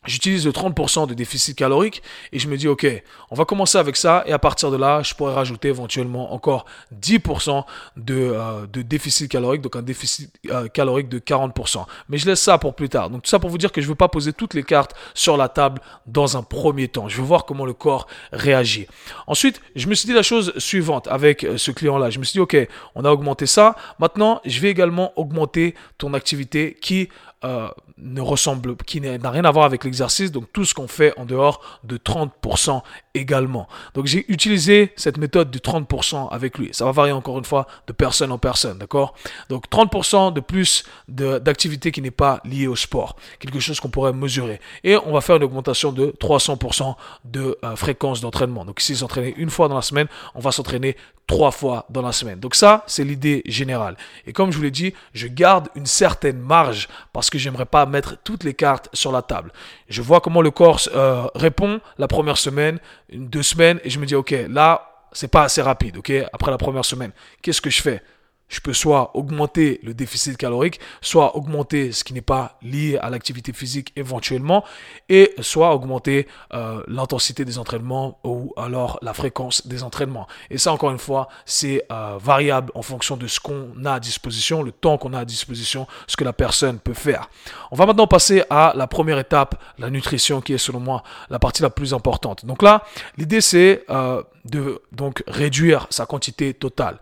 j'utilise 0.06 0.46
le 0.46 0.52
30% 0.52 1.08
de 1.08 1.14
déficit 1.14 1.56
calorique 1.56 2.02
et 2.32 2.38
je 2.38 2.48
me 2.48 2.56
dis, 2.56 2.68
OK, 2.68 2.86
on 3.30 3.34
va 3.34 3.44
commencer 3.44 3.78
avec 3.78 3.96
ça 3.96 4.22
et 4.26 4.32
à 4.32 4.38
partir 4.38 4.70
de 4.70 4.76
là, 4.76 5.02
je 5.02 5.14
pourrais 5.14 5.34
rajouter 5.34 5.68
éventuellement 5.68 6.32
encore 6.32 6.66
10% 7.00 7.64
de, 7.96 8.14
euh, 8.14 8.66
de, 8.66 8.82
déficit 8.82 9.30
calorique, 9.30 9.60
donc 9.60 9.76
un 9.76 9.82
déficit 9.82 10.32
euh, 10.50 10.68
calorique 10.68 11.08
de 11.08 11.18
40%. 11.18 11.84
Mais 12.08 12.16
je 12.16 12.26
laisse 12.26 12.40
ça 12.40 12.58
pour 12.58 12.74
plus 12.74 12.88
tard. 12.88 13.10
Donc 13.10 13.22
tout 13.22 13.30
ça 13.30 13.38
pour 13.38 13.50
vous 13.50 13.58
dire 13.58 13.72
que 13.72 13.80
je 13.80 13.86
ne 13.86 13.90
veux 13.90 13.96
pas 13.96 14.08
poser 14.08 14.32
toutes 14.32 14.54
les 14.54 14.62
cartes 14.62 14.94
sur 15.14 15.36
la 15.36 15.48
table 15.48 15.80
dans 16.06 16.36
un 16.36 16.42
premier 16.42 16.88
temps. 16.88 17.08
Je 17.08 17.16
veux 17.16 17.26
voir 17.26 17.44
comment 17.44 17.66
le 17.66 17.74
corps 17.74 18.06
réagit. 18.32 18.86
Ensuite, 19.26 19.60
je 19.74 19.88
me 19.88 19.94
suis 19.94 20.06
dit 20.06 20.14
la 20.14 20.22
chose 20.22 20.52
suivante 20.58 21.08
avec 21.08 21.44
euh, 21.44 21.58
ce 21.58 21.70
client-là. 21.70 22.10
Je 22.10 22.18
me 22.18 22.24
suis 22.24 22.34
dit, 22.34 22.40
OK, 22.40 22.56
on 22.94 23.04
a 23.04 23.10
augmenté 23.10 23.46
ça. 23.46 23.76
Maintenant, 23.98 24.40
je 24.44 24.60
vais 24.60 24.70
également 24.70 25.12
augmenter 25.18 25.74
ton 25.98 26.14
activité 26.14 26.76
qui 26.80 27.08
euh, 27.44 27.68
ne 27.98 28.20
ressemble, 28.20 28.76
qui 28.76 29.00
n'a 29.00 29.30
rien 29.30 29.44
à 29.44 29.50
voir 29.50 29.64
avec 29.64 29.84
l'exercice, 29.84 30.32
donc 30.32 30.52
tout 30.52 30.64
ce 30.64 30.74
qu'on 30.74 30.88
fait 30.88 31.16
en 31.18 31.24
dehors 31.24 31.60
de 31.84 31.96
30% 31.96 32.82
également. 33.14 33.68
Donc 33.94 34.06
j'ai 34.06 34.24
utilisé 34.30 34.92
cette 34.96 35.18
méthode 35.18 35.50
du 35.50 35.58
30% 35.58 36.28
avec 36.30 36.58
lui. 36.58 36.70
Ça 36.72 36.84
va 36.84 36.92
varier 36.92 37.12
encore 37.12 37.38
une 37.38 37.44
fois 37.44 37.66
de 37.86 37.92
personne 37.92 38.32
en 38.32 38.38
personne, 38.38 38.78
d'accord? 38.78 39.14
Donc 39.48 39.64
30% 39.70 40.32
de 40.32 40.40
plus 40.40 40.84
d'activité 41.08 41.92
qui 41.92 42.02
n'est 42.02 42.10
pas 42.10 42.40
liée 42.44 42.66
au 42.66 42.76
sport, 42.76 43.16
quelque 43.38 43.60
chose 43.60 43.78
qu'on 43.80 43.90
pourrait 43.90 44.12
mesurer. 44.12 44.60
Et 44.84 44.96
on 44.96 45.12
va 45.12 45.20
faire 45.20 45.36
une 45.36 45.44
augmentation 45.44 45.92
de 45.92 46.14
300% 46.20 46.94
de 47.24 47.58
euh, 47.64 47.76
fréquence 47.76 48.20
d'entraînement. 48.20 48.64
Donc 48.64 48.80
si 48.80 48.96
s'entraîner 48.96 49.34
une 49.36 49.50
fois 49.50 49.68
dans 49.68 49.76
la 49.76 49.82
semaine, 49.82 50.08
on 50.34 50.40
va 50.40 50.52
s'entraîner 50.52 50.96
trois 51.28 51.50
fois 51.50 51.84
dans 51.90 52.02
la 52.02 52.10
semaine. 52.10 52.40
Donc 52.40 52.56
ça, 52.56 52.82
c'est 52.86 53.04
l'idée 53.04 53.42
générale. 53.46 53.96
Et 54.26 54.32
comme 54.32 54.50
je 54.50 54.56
vous 54.56 54.62
l'ai 54.64 54.70
dit, 54.72 54.94
je 55.12 55.28
garde 55.28 55.68
une 55.76 55.86
certaine 55.86 56.38
marge 56.38 56.88
parce 57.12 57.27
que 57.30 57.38
j'aimerais 57.38 57.66
pas 57.66 57.86
mettre 57.86 58.16
toutes 58.22 58.44
les 58.44 58.54
cartes 58.54 58.88
sur 58.92 59.12
la 59.12 59.22
table. 59.22 59.52
Je 59.88 60.02
vois 60.02 60.20
comment 60.20 60.42
le 60.42 60.50
corps 60.50 60.80
euh, 60.94 61.26
répond 61.34 61.80
la 61.98 62.08
première 62.08 62.36
semaine, 62.36 62.78
deux 63.12 63.42
semaines, 63.42 63.80
et 63.84 63.90
je 63.90 63.98
me 63.98 64.06
dis, 64.06 64.14
ok, 64.14 64.34
là, 64.48 65.06
c'est 65.12 65.28
pas 65.28 65.42
assez 65.44 65.62
rapide, 65.62 65.96
ok, 65.96 66.12
après 66.32 66.50
la 66.50 66.58
première 66.58 66.84
semaine. 66.84 67.12
Qu'est-ce 67.42 67.60
que 67.60 67.70
je 67.70 67.82
fais? 67.82 68.02
Je 68.48 68.60
peux 68.60 68.72
soit 68.72 69.16
augmenter 69.16 69.80
le 69.82 69.94
déficit 69.94 70.36
calorique, 70.36 70.80
soit 71.00 71.36
augmenter 71.36 71.92
ce 71.92 72.04
qui 72.04 72.14
n'est 72.14 72.20
pas 72.20 72.58
lié 72.62 72.98
à 73.00 73.10
l'activité 73.10 73.52
physique 73.52 73.92
éventuellement, 73.96 74.64
et 75.08 75.34
soit 75.40 75.74
augmenter 75.74 76.26
euh, 76.54 76.82
l'intensité 76.86 77.44
des 77.44 77.58
entraînements 77.58 78.18
ou 78.24 78.52
alors 78.56 78.98
la 79.02 79.12
fréquence 79.12 79.66
des 79.66 79.82
entraînements. 79.82 80.26
Et 80.50 80.58
ça, 80.58 80.72
encore 80.72 80.90
une 80.90 80.98
fois, 80.98 81.28
c'est 81.44 81.84
euh, 81.92 82.16
variable 82.18 82.72
en 82.74 82.82
fonction 82.82 83.16
de 83.16 83.26
ce 83.26 83.40
qu'on 83.40 83.84
a 83.84 83.94
à 83.94 84.00
disposition, 84.00 84.62
le 84.62 84.72
temps 84.72 84.98
qu'on 84.98 85.12
a 85.12 85.20
à 85.20 85.24
disposition, 85.24 85.86
ce 86.06 86.16
que 86.16 86.24
la 86.24 86.32
personne 86.32 86.78
peut 86.78 86.94
faire. 86.94 87.28
On 87.70 87.76
va 87.76 87.86
maintenant 87.86 88.06
passer 88.06 88.42
à 88.50 88.72
la 88.74 88.86
première 88.86 89.18
étape, 89.18 89.62
la 89.78 89.90
nutrition, 89.90 90.40
qui 90.40 90.54
est 90.54 90.58
selon 90.58 90.80
moi 90.80 91.02
la 91.30 91.38
partie 91.38 91.62
la 91.62 91.70
plus 91.70 91.92
importante. 91.94 92.44
Donc 92.46 92.62
là, 92.62 92.84
l'idée 93.16 93.40
c'est 93.40 93.84
euh, 93.90 94.22
de 94.44 94.80
donc 94.92 95.22
réduire 95.26 95.86
sa 95.90 96.06
quantité 96.06 96.54
totale. 96.54 96.98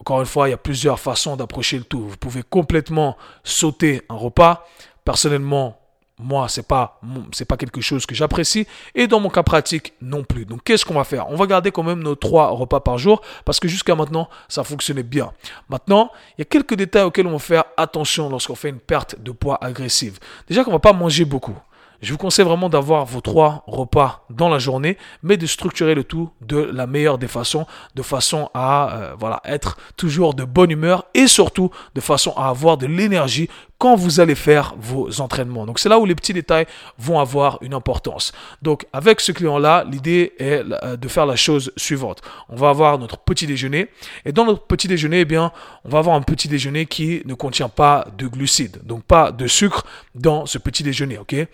Encore 0.00 0.20
une 0.20 0.26
fois, 0.26 0.48
il 0.48 0.52
y 0.52 0.54
a 0.54 0.58
plusieurs 0.58 0.98
façons 0.98 1.36
d'approcher 1.36 1.76
le 1.78 1.84
tout. 1.84 2.08
Vous 2.08 2.16
pouvez 2.16 2.42
complètement 2.42 3.16
sauter 3.44 4.02
un 4.08 4.14
repas. 4.14 4.66
Personnellement, 5.04 5.78
moi, 6.18 6.48
c'est 6.48 6.66
pas, 6.66 7.00
pas 7.48 7.56
quelque 7.56 7.80
chose 7.80 8.06
que 8.06 8.14
j'apprécie. 8.14 8.66
Et 8.94 9.06
dans 9.06 9.20
mon 9.20 9.28
cas 9.28 9.42
pratique, 9.42 9.94
non 10.00 10.24
plus. 10.24 10.46
Donc, 10.46 10.64
qu'est-ce 10.64 10.84
qu'on 10.84 10.94
va 10.94 11.04
faire? 11.04 11.28
On 11.30 11.36
va 11.36 11.46
garder 11.46 11.70
quand 11.70 11.82
même 11.82 12.02
nos 12.02 12.14
trois 12.14 12.48
repas 12.48 12.80
par 12.80 12.98
jour 12.98 13.20
parce 13.44 13.60
que 13.60 13.68
jusqu'à 13.68 13.94
maintenant, 13.94 14.28
ça 14.48 14.64
fonctionnait 14.64 15.02
bien. 15.02 15.32
Maintenant, 15.68 16.10
il 16.36 16.40
y 16.40 16.42
a 16.42 16.46
quelques 16.46 16.74
détails 16.74 17.04
auxquels 17.04 17.26
on 17.26 17.32
va 17.32 17.38
faire 17.38 17.64
attention 17.76 18.28
lorsqu'on 18.28 18.54
fait 18.54 18.70
une 18.70 18.80
perte 18.80 19.20
de 19.20 19.32
poids 19.32 19.58
agressive. 19.62 20.18
Déjà 20.48 20.64
qu'on 20.64 20.72
va 20.72 20.78
pas 20.78 20.92
manger 20.92 21.24
beaucoup. 21.24 21.56
Je 22.02 22.12
vous 22.12 22.18
conseille 22.18 22.46
vraiment 22.46 22.70
d'avoir 22.70 23.04
vos 23.04 23.20
trois 23.20 23.62
repas 23.66 24.24
dans 24.30 24.48
la 24.48 24.58
journée, 24.58 24.96
mais 25.22 25.36
de 25.36 25.46
structurer 25.46 25.94
le 25.94 26.02
tout 26.02 26.30
de 26.40 26.56
la 26.56 26.86
meilleure 26.86 27.18
des 27.18 27.28
façons, 27.28 27.66
de 27.94 28.00
façon 28.02 28.48
à 28.54 28.94
euh, 28.94 29.14
voilà 29.18 29.42
être 29.44 29.76
toujours 29.96 30.32
de 30.32 30.44
bonne 30.44 30.70
humeur 30.70 31.04
et 31.12 31.26
surtout 31.26 31.70
de 31.94 32.00
façon 32.00 32.32
à 32.38 32.48
avoir 32.48 32.78
de 32.78 32.86
l'énergie 32.86 33.50
quand 33.76 33.96
vous 33.96 34.18
allez 34.18 34.34
faire 34.34 34.74
vos 34.78 35.20
entraînements. 35.20 35.66
Donc 35.66 35.78
c'est 35.78 35.90
là 35.90 35.98
où 35.98 36.06
les 36.06 36.14
petits 36.14 36.32
détails 36.32 36.66
vont 36.96 37.18
avoir 37.18 37.58
une 37.60 37.74
importance. 37.74 38.32
Donc 38.62 38.86
avec 38.94 39.20
ce 39.20 39.32
client-là, 39.32 39.84
l'idée 39.90 40.32
est 40.38 40.62
euh, 40.82 40.96
de 40.96 41.08
faire 41.08 41.26
la 41.26 41.36
chose 41.36 41.70
suivante. 41.76 42.22
On 42.48 42.56
va 42.56 42.70
avoir 42.70 42.98
notre 42.98 43.18
petit 43.18 43.46
déjeuner 43.46 43.88
et 44.24 44.32
dans 44.32 44.46
notre 44.46 44.66
petit 44.66 44.88
déjeuner, 44.88 45.20
eh 45.20 45.24
bien, 45.26 45.52
on 45.84 45.90
va 45.90 45.98
avoir 45.98 46.16
un 46.16 46.22
petit 46.22 46.48
déjeuner 46.48 46.86
qui 46.86 47.20
ne 47.26 47.34
contient 47.34 47.68
pas 47.68 48.06
de 48.16 48.26
glucides, 48.26 48.80
donc 48.84 49.02
pas 49.04 49.32
de 49.32 49.46
sucre 49.46 49.84
dans 50.14 50.46
ce 50.46 50.56
petit 50.56 50.82
déjeuner, 50.82 51.18
ok? 51.18 51.46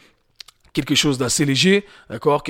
Quelque 0.76 0.94
chose 0.94 1.16
d'assez 1.16 1.46
léger, 1.46 1.86
d'accord 2.10 2.42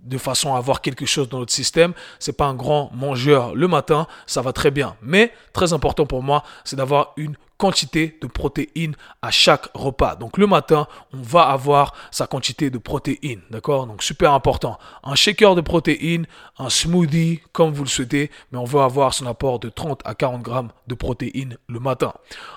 de 0.00 0.18
façon 0.18 0.54
à 0.54 0.58
avoir 0.58 0.80
quelque 0.80 1.06
chose 1.06 1.28
dans 1.28 1.38
notre 1.38 1.52
système. 1.52 1.92
C'est 2.18 2.36
pas 2.36 2.46
un 2.46 2.54
grand 2.54 2.90
mangeur 2.92 3.54
le 3.54 3.68
matin, 3.68 4.06
ça 4.26 4.42
va 4.42 4.52
très 4.52 4.72
bien. 4.72 4.96
Mais 5.02 5.32
très 5.52 5.72
important 5.72 6.04
pour 6.04 6.22
moi, 6.22 6.42
c'est 6.64 6.74
d'avoir 6.74 7.12
une 7.16 7.36
quantité 7.58 8.18
de 8.20 8.26
protéines 8.26 8.96
à 9.20 9.30
chaque 9.30 9.68
repas. 9.74 10.16
Donc 10.16 10.38
le 10.38 10.46
matin, 10.46 10.88
on 11.12 11.20
va 11.20 11.42
avoir 11.42 11.92
sa 12.10 12.26
quantité 12.26 12.70
de 12.70 12.78
protéines, 12.78 13.42
d'accord? 13.50 13.86
Donc 13.86 14.02
super 14.02 14.32
important. 14.32 14.78
Un 15.04 15.14
shaker 15.14 15.54
de 15.54 15.60
protéines, 15.60 16.26
un 16.58 16.70
smoothie, 16.70 17.40
comme 17.52 17.72
vous 17.72 17.84
le 17.84 17.88
souhaitez, 17.90 18.30
mais 18.50 18.58
on 18.58 18.64
veut 18.64 18.80
avoir 18.80 19.12
son 19.12 19.26
apport 19.26 19.60
de 19.60 19.68
30 19.68 20.00
à 20.06 20.14
40 20.14 20.42
grammes 20.42 20.70
de 20.88 20.94
protéines 20.94 21.58
le 21.68 21.78
matin. 21.78 22.14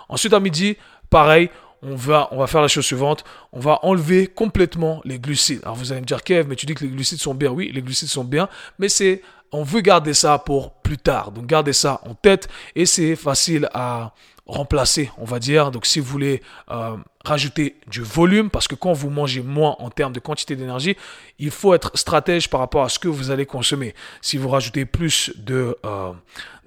Ensuite 0.08 0.34
à 0.34 0.39
midi, 0.39 0.77
pareil, 1.10 1.50
on 1.84 1.96
va, 1.96 2.30
on 2.32 2.38
va 2.38 2.48
faire 2.48 2.62
la 2.62 2.68
chose 2.68 2.86
suivante. 2.86 3.24
On 3.52 3.60
va 3.60 3.80
enlever 3.84 4.28
complètement 4.28 5.02
les 5.06 5.20
glucides. 5.20 5.62
Alors 5.63 5.75
vous 5.75 5.92
allez 5.92 6.02
me 6.02 6.06
dire, 6.06 6.24
Kev, 6.24 6.48
mais 6.48 6.56
tu 6.56 6.66
dis 6.66 6.74
que 6.74 6.84
les 6.84 6.92
glucides 6.92 7.20
sont 7.20 7.34
bien. 7.34 7.52
Oui, 7.52 7.72
les 7.74 7.82
glucides 7.82 8.10
sont 8.10 8.24
bien, 8.24 8.50
mais 8.80 8.90
c'est, 8.90 9.22
on 9.52 9.63
veut 9.63 9.82
garder 9.82 10.13
ça 10.13 10.40
pour 10.40 10.74
plus 10.82 10.98
tard. 10.98 11.32
Donc 11.32 11.46
gardez 11.46 11.74
ça 11.74 12.02
en 12.06 12.13
tête 12.13 12.48
et 12.75 12.86
c'est 12.86 13.16
facile 13.16 13.70
à, 13.74 14.13
remplacer, 14.45 15.09
on 15.17 15.25
va 15.25 15.39
dire. 15.39 15.71
Donc 15.71 15.85
si 15.85 16.00
vous 16.00 16.05
voulez 16.05 16.41
euh, 16.69 16.97
rajouter 17.23 17.77
du 17.88 18.01
volume, 18.01 18.50
parce 18.50 18.67
que 18.67 18.75
quand 18.75 18.93
vous 18.93 19.09
mangez 19.09 19.41
moins 19.41 19.75
en 19.79 19.89
termes 19.89 20.13
de 20.13 20.19
quantité 20.19 20.55
d'énergie, 20.55 20.97
il 21.39 21.51
faut 21.51 21.73
être 21.73 21.91
stratège 21.95 22.50
par 22.50 22.59
rapport 22.59 22.83
à 22.83 22.89
ce 22.89 23.00
que 23.00 23.07
vous 23.07 23.31
allez 23.31 23.45
consommer. 23.45 23.95
Si 24.21 24.38
vous 24.38 24.50
rajoutez 24.50 24.85
plus 24.85 25.31
de, 25.38 25.77
euh, 25.85 26.12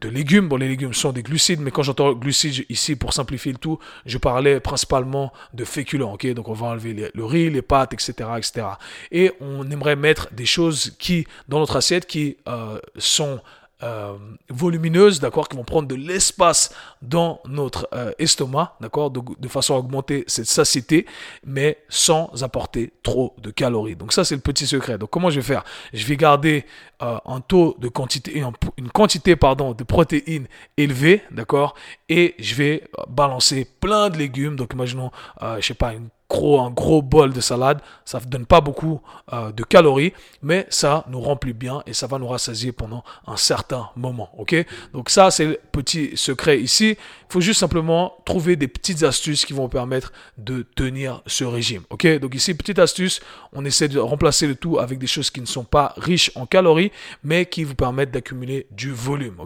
de 0.00 0.08
légumes, 0.08 0.48
bon 0.48 0.56
les 0.56 0.68
légumes 0.68 0.94
sont 0.94 1.12
des 1.12 1.22
glucides, 1.22 1.60
mais 1.60 1.70
quand 1.70 1.82
j'entends 1.82 2.12
glucides 2.12 2.64
ici, 2.70 2.96
pour 2.96 3.12
simplifier 3.12 3.52
le 3.52 3.58
tout, 3.58 3.78
je 4.06 4.16
parlais 4.16 4.58
principalement 4.60 5.32
de 5.52 5.64
féculents, 5.64 6.14
ok? 6.14 6.26
Donc 6.32 6.48
on 6.48 6.54
va 6.54 6.68
enlever 6.68 7.10
le 7.12 7.24
riz, 7.24 7.50
les 7.50 7.62
pâtes, 7.62 7.92
etc., 7.92 8.12
etc. 8.38 8.66
Et 9.12 9.32
on 9.40 9.70
aimerait 9.70 9.96
mettre 9.96 10.32
des 10.32 10.46
choses 10.46 10.96
qui, 10.98 11.26
dans 11.48 11.58
notre 11.58 11.76
assiette, 11.76 12.06
qui 12.06 12.38
euh, 12.48 12.78
sont 12.96 13.40
euh, 13.82 14.16
volumineuses, 14.48 15.20
d'accord, 15.20 15.50
qui 15.50 15.56
vont 15.56 15.64
prendre 15.64 15.86
de 15.86 15.94
l'espace 15.94 16.74
dans 17.02 17.40
notre 17.46 17.86
euh, 17.92 18.10
estomac, 18.18 18.74
d'accord, 18.80 19.10
de, 19.10 19.48
façon 19.48 19.74
à 19.74 19.78
augmenter 19.78 20.24
cette 20.28 20.46
satiété, 20.46 21.04
mais 21.44 21.76
sans 21.90 22.42
apporter 22.42 22.94
trop 23.02 23.34
de 23.36 23.50
calories. 23.50 23.94
Donc 23.94 24.14
ça, 24.14 24.24
c'est 24.24 24.34
le 24.34 24.40
petit 24.40 24.66
secret. 24.66 24.96
Donc 24.96 25.10
comment 25.10 25.28
je 25.28 25.40
vais 25.40 25.46
faire? 25.46 25.62
Je 25.92 26.06
vais 26.06 26.16
garder 26.16 26.64
euh, 27.02 27.18
un 27.26 27.42
taux 27.42 27.76
de 27.78 27.88
quantité, 27.88 28.42
une 28.78 28.88
quantité, 28.88 29.36
pardon, 29.36 29.74
de 29.74 29.84
protéines 29.84 30.46
élevée, 30.78 31.22
d'accord, 31.30 31.74
et 32.08 32.34
je 32.38 32.54
vais 32.54 32.84
balancer 33.08 33.68
plein 33.80 34.08
de 34.08 34.16
légumes. 34.16 34.56
Donc 34.56 34.72
imaginons, 34.72 35.10
je 35.42 35.60
sais 35.60 35.74
pas, 35.74 35.92
une 35.92 36.08
gros, 36.28 36.60
un 36.60 36.70
gros 36.70 37.02
bol 37.02 37.32
de 37.32 37.40
salade. 37.40 37.80
Ça 38.04 38.18
ne 38.20 38.24
donne 38.24 38.46
pas 38.46 38.60
beaucoup 38.60 39.00
euh, 39.32 39.52
de 39.52 39.62
calories, 39.62 40.12
mais 40.42 40.66
ça 40.70 41.04
nous 41.08 41.20
remplit 41.20 41.52
bien 41.52 41.82
et 41.86 41.92
ça 41.92 42.06
va 42.06 42.18
nous 42.18 42.28
rassasier 42.28 42.72
pendant 42.72 43.04
un 43.26 43.36
certain 43.36 43.90
moment. 43.96 44.30
Ok? 44.38 44.54
Donc 44.92 45.10
ça, 45.10 45.30
c'est 45.30 45.44
le 45.46 45.60
petit 45.72 46.16
secret 46.16 46.60
ici. 46.60 46.96
Il 47.28 47.32
faut 47.32 47.40
juste 47.40 47.60
simplement 47.60 48.16
trouver 48.24 48.56
des 48.56 48.68
petites 48.68 49.02
astuces 49.02 49.44
qui 49.44 49.52
vont 49.52 49.68
permettre 49.68 50.12
de 50.38 50.64
tenir 50.74 51.22
ce 51.26 51.44
régime. 51.44 51.82
Ok? 51.90 52.06
Donc 52.18 52.34
ici, 52.34 52.54
petite 52.54 52.78
astuce, 52.78 53.20
on 53.52 53.64
essaie 53.64 53.88
de 53.88 53.98
remplacer 53.98 54.46
le 54.46 54.54
tout 54.54 54.78
avec 54.78 54.98
des 54.98 55.06
choses 55.06 55.30
qui 55.30 55.40
ne 55.40 55.46
sont 55.46 55.64
pas 55.64 55.92
riches 55.96 56.30
en 56.34 56.46
calories, 56.46 56.92
mais 57.24 57.46
qui 57.46 57.64
vous 57.64 57.74
permettent 57.74 58.12
d'accumuler 58.12 58.66
du 58.70 58.92
volume. 58.92 59.36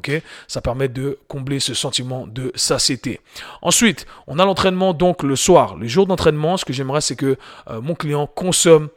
Ça 0.46 0.60
permet 0.60 0.88
de 0.88 1.18
combler 1.28 1.60
ce 1.60 1.74
sentiment 1.74 2.26
de 2.26 2.52
satiété. 2.54 3.20
Ensuite, 3.62 4.06
on 4.26 4.38
a 4.38 4.44
l'entraînement 4.44 4.92
donc 4.92 5.22
le 5.22 5.36
soir. 5.36 5.76
Le 5.76 5.86
jour 5.86 6.06
d'entraînement, 6.06 6.56
ce 6.56 6.64
que 6.64 6.72
j'aimerais, 6.72 7.00
c'est 7.00 7.16
que 7.16 7.36
euh, 7.68 7.80
mon 7.80 7.94
client 7.94 8.26
consomme 8.26 8.88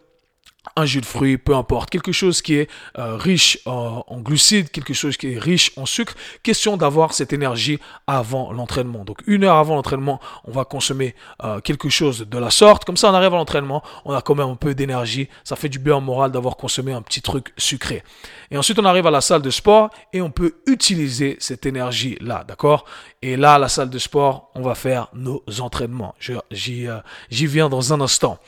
un 0.75 0.86
jus 0.86 1.01
de 1.01 1.05
fruits, 1.05 1.38
peu 1.38 1.55
importe, 1.55 1.89
quelque 1.89 2.12
chose 2.12 2.41
qui 2.41 2.55
est 2.55 2.70
euh, 2.98 3.15
riche 3.17 3.60
en, 3.65 4.03
glucides, 4.20 4.72
quelque 4.72 4.93
chose 4.93 5.17
qui 5.17 5.34
est 5.34 5.39
riche 5.39 5.72
en 5.77 5.86
sucre. 5.86 6.13
Question 6.41 6.77
d'avoir 6.77 7.13
cette 7.13 7.34
énergie 7.34 7.79
avant 8.08 8.51
l'entraînement. 8.51 9.03
Donc 9.03 9.20
une 9.27 9.43
heure 9.43 9.58
avant 9.58 9.75
l'entraînement, 9.75 10.20
on 10.46 10.51
va 10.51 10.65
consommer 10.65 11.15
euh, 11.43 11.60
quelque 11.60 11.89
chose 11.89 12.25
de 12.27 12.38
la 12.38 12.50
sorte. 12.50 12.86
Comme 12.86 12.98
ça, 12.98 13.12
on 13.12 13.13
arrive 13.13 13.34
à 13.34 13.38
l'entraînement, 13.38 13.84
on 14.05 14.13
a 14.13 14.22
quand 14.22 14.36
même 14.36 14.50
un 14.50 14.55
peu 14.55 14.74
d'énergie. 14.74 15.27
Ça 15.43 15.55
fait 15.55 15.70
du 15.70 15.79
bien 15.79 16.00
moral 16.00 16.32
d'avoir 16.32 16.55
consommé 16.55 16.93
un 16.93 17.01
petit 17.01 17.22
truc 17.22 17.53
sucré. 17.58 18.03
Et 18.50 18.58
ensuite, 18.58 18.79
on 18.79 18.86
arrive 18.86 19.05
à 19.08 19.12
la 19.12 19.22
salle 19.22 19.41
de 19.41 19.50
sport 19.50 19.89
et 20.13 20.22
on 20.22 20.32
peut 20.32 20.55
utiliser 20.67 21.38
cette 21.39 21.65
énergie-là, 21.65 22.46
d'accord? 22.48 22.86
Et 23.22 23.38
là, 23.38 23.55
à 23.55 23.60
la 23.60 23.70
salle 23.70 23.89
de 23.89 24.00
sport, 24.00 24.51
on 24.55 24.62
va 24.62 24.75
faire 24.75 25.08
nos 25.13 25.43
entraînements. 25.60 26.15
J'y 26.51 26.88
viens 27.29 27.70
dans 27.70 27.93
un 27.93 28.01
instant. 28.01 28.39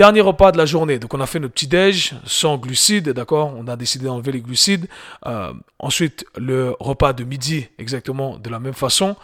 Dernier 0.00 0.22
repas 0.22 0.50
de 0.50 0.56
la 0.56 0.64
journée. 0.64 0.98
Donc 0.98 1.12
on 1.12 1.20
a 1.20 1.26
fait 1.26 1.38
notre 1.38 1.52
petit 1.52 1.66
déj 1.66 2.14
sans 2.24 2.56
glucides, 2.56 3.10
d'accord? 3.10 3.52
On 3.54 3.68
a 3.68 3.76
décidé 3.76 4.06
d'enlever 4.06 4.32
les 4.32 4.40
glucides. 4.40 4.86
Euh, 5.26 5.52
ensuite 5.78 6.24
le 6.38 6.74
repas 6.80 7.12
de 7.12 7.22
midi 7.22 7.68
exactement 7.76 8.38
de 8.38 8.48
la 8.48 8.60
même 8.60 8.72
façon. 8.72 9.14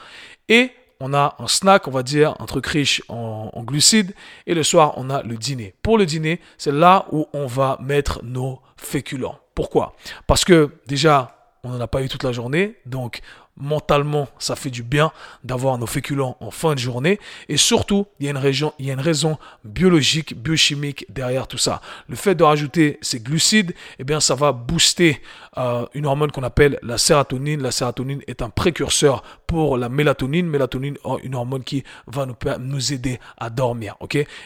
Et 0.50 0.72
on 1.00 1.14
a 1.14 1.34
un 1.38 1.48
snack, 1.48 1.88
on 1.88 1.90
va 1.90 2.02
dire, 2.02 2.34
un 2.40 2.44
truc 2.44 2.66
riche 2.66 3.02
en, 3.08 3.50
glucides. 3.62 4.12
Et 4.46 4.52
le 4.52 4.62
soir, 4.62 4.92
on 4.98 5.08
a 5.08 5.22
le 5.22 5.38
dîner. 5.38 5.72
Pour 5.80 5.96
le 5.96 6.04
dîner, 6.04 6.40
c'est 6.58 6.72
là 6.72 7.06
où 7.10 7.26
on 7.32 7.46
va 7.46 7.78
mettre 7.80 8.20
nos 8.22 8.60
féculents. 8.76 9.38
Pourquoi? 9.54 9.96
Parce 10.26 10.44
que 10.44 10.72
déjà, 10.86 11.54
on 11.64 11.70
n'en 11.70 11.80
a 11.80 11.86
pas 11.86 12.02
eu 12.02 12.10
toute 12.10 12.22
la 12.22 12.32
journée. 12.32 12.74
Donc, 12.84 13.22
mentalement, 13.56 14.28
ça 14.38 14.56
fait 14.56 14.70
du 14.70 14.82
bien 14.82 15.12
d'avoir 15.44 15.78
nos 15.78 15.86
féculents 15.86 16.36
en 16.40 16.50
fin 16.50 16.74
de 16.74 16.78
journée. 16.78 17.18
Et 17.48 17.56
surtout, 17.56 18.06
il 18.20 18.26
y 18.26 18.28
a 18.28 18.32
une, 18.32 19.00
raison 19.00 19.38
biologique, 19.64 20.36
biochimique 20.36 21.06
derrière 21.08 21.46
tout 21.46 21.58
ça. 21.58 21.80
Le 22.08 22.16
fait 22.16 22.34
de 22.34 22.44
rajouter 22.44 22.98
ces 23.00 23.20
glucides, 23.20 23.74
eh 23.98 24.04
bien, 24.04 24.20
ça 24.20 24.34
va 24.34 24.52
booster 24.52 25.20
euh, 25.58 25.86
une 25.94 26.06
hormone 26.06 26.30
qu'on 26.30 26.42
appelle 26.42 26.78
la 26.82 26.98
sérotonine. 26.98 27.62
La 27.62 27.70
sérotonine 27.70 28.20
est 28.26 28.42
un 28.42 28.50
précurseur 28.50 29.22
pour 29.46 29.78
la 29.78 29.88
mélatonine. 29.88 30.46
Mélatonine, 30.46 30.96
une 31.22 31.34
hormone 31.34 31.64
qui 31.64 31.82
va 32.06 32.26
nous, 32.58 32.92
aider 32.92 33.18
à 33.38 33.50
dormir. 33.50 33.96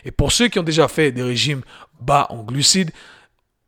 Et 0.04 0.10
pour 0.10 0.32
ceux 0.32 0.48
qui 0.48 0.58
ont 0.58 0.64
déjà 0.64 0.88
fait 0.88 1.12
des 1.12 1.22
régimes 1.22 1.62
bas 2.00 2.26
en 2.30 2.42
glucides, 2.42 2.90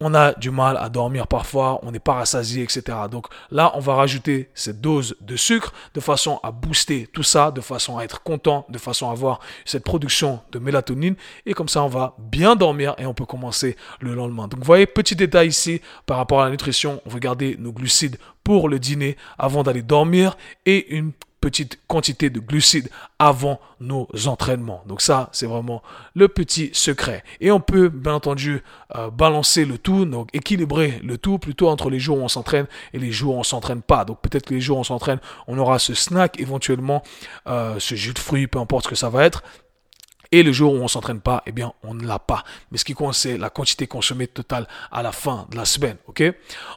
on 0.02 0.14
a 0.14 0.32
du 0.35 0.50
mal 0.50 0.76
à 0.76 0.88
dormir 0.88 1.26
parfois, 1.26 1.80
on 1.82 1.92
n'est 1.92 2.00
pas 2.00 2.14
rassasié, 2.14 2.62
etc. 2.62 2.82
Donc 3.11 3.26
là, 3.50 3.73
on 3.75 3.80
va 3.80 3.94
rajouter 3.94 4.50
cette 4.54 4.80
dose 4.80 5.16
de 5.21 5.37
sucre 5.37 5.73
de 5.94 6.00
façon 6.00 6.40
à 6.42 6.50
booster 6.50 7.09
tout 7.12 7.23
ça, 7.23 7.50
de 7.50 7.61
façon 7.61 7.99
à 7.99 8.04
être 8.04 8.23
content, 8.23 8.66
de 8.68 8.78
façon 8.78 9.09
à 9.09 9.12
avoir 9.12 9.40
cette 9.64 9.85
production 9.85 10.40
de 10.50 10.59
mélatonine. 10.59 11.14
Et 11.47 11.54
comme 11.54 11.68
ça, 11.68 11.82
on 11.82 11.88
va 11.88 12.14
bien 12.18 12.56
dormir 12.56 12.94
et 12.99 13.06
on 13.06 13.14
peut 13.14 13.26
commencer 13.26 13.76
le 14.00 14.14
lendemain. 14.14 14.49
Donc 14.49 14.61
vous 14.61 14.66
voyez, 14.66 14.87
petit 14.87 15.16
détail 15.16 15.49
ici 15.49 15.80
par 16.06 16.16
rapport 16.16 16.40
à 16.40 16.44
la 16.44 16.50
nutrition, 16.50 17.00
on 17.06 17.11
veut 17.11 17.21
garder 17.21 17.56
nos 17.59 17.73
glucides 17.73 18.18
pour 18.44 18.68
le 18.68 18.78
dîner 18.78 19.16
avant 19.38 19.62
d'aller 19.62 19.82
dormir 19.82 20.37
et 20.66 20.94
une 20.97 21.12
petite 21.42 21.80
quantité 21.88 22.30
de 22.30 22.40
glucides 22.40 22.88
avant 23.18 23.61
nos 23.80 24.08
entraînements. 24.26 24.82
Donc 24.87 25.02
ça, 25.02 25.28
c'est 25.32 25.46
vraiment 25.46 25.82
le 26.14 26.28
petit 26.28 26.70
secret. 26.72 27.25
Et 27.40 27.50
on 27.50 27.61
peut, 27.61 27.88
bien 27.88 28.14
entendu, 28.14 28.62
euh, 28.94 29.11
balancer 29.11 29.64
le 29.64 29.76
tout, 29.76 30.04
donc 30.06 30.28
équilibrer 30.32 31.00
le 31.02 31.18
tout 31.18 31.38
plutôt 31.38 31.68
entre 31.68 31.90
les 31.90 31.99
jours 31.99 32.18
où 32.18 32.22
on 32.22 32.28
s'entraîne 32.28 32.66
et 32.94 32.99
les 32.99 33.11
jours 33.11 33.34
où 33.34 33.40
on 33.40 33.42
s'entraîne 33.42 33.82
pas. 33.82 34.04
Donc 34.04 34.20
peut-être 34.22 34.46
que 34.46 34.54
les 34.54 34.61
jours 34.61 34.78
où 34.78 34.80
on 34.80 34.84
s'entraîne, 34.84 35.18
on 35.49 35.58
aura 35.58 35.78
ce 35.78 35.94
snack, 35.94 36.40
éventuellement 36.40 37.02
euh, 37.49 37.75
ce 37.78 37.96
jus 37.96 38.14
de 38.14 38.20
fruits, 38.20 38.46
peu 38.46 38.61
importe 38.61 38.84
ce 38.84 38.90
que 38.90 38.94
ça 38.94 39.11
va 39.11 39.25
être. 39.25 39.42
Et 40.33 40.43
le 40.43 40.51
jour 40.51 40.73
où 40.73 40.79
on 40.79 40.89
s'entraîne 40.89 41.21
pas, 41.21 41.43
eh 41.47 41.53
bien, 41.53 41.73
on 41.83 41.93
ne 41.95 42.07
l'a 42.07 42.19
pas. 42.19 42.43
Mais 42.71 42.79
ce 42.79 42.85
qui 42.85 42.95
compte, 42.95 43.15
c'est 43.15 43.37
la 43.37 43.51
quantité 43.51 43.87
consommée 43.87 44.27
totale 44.27 44.67
à 44.91 45.03
la 45.03 45.12
fin 45.12 45.47
de 45.51 45.57
la 45.57 45.67
semaine. 45.67 45.97
OK? 46.09 46.23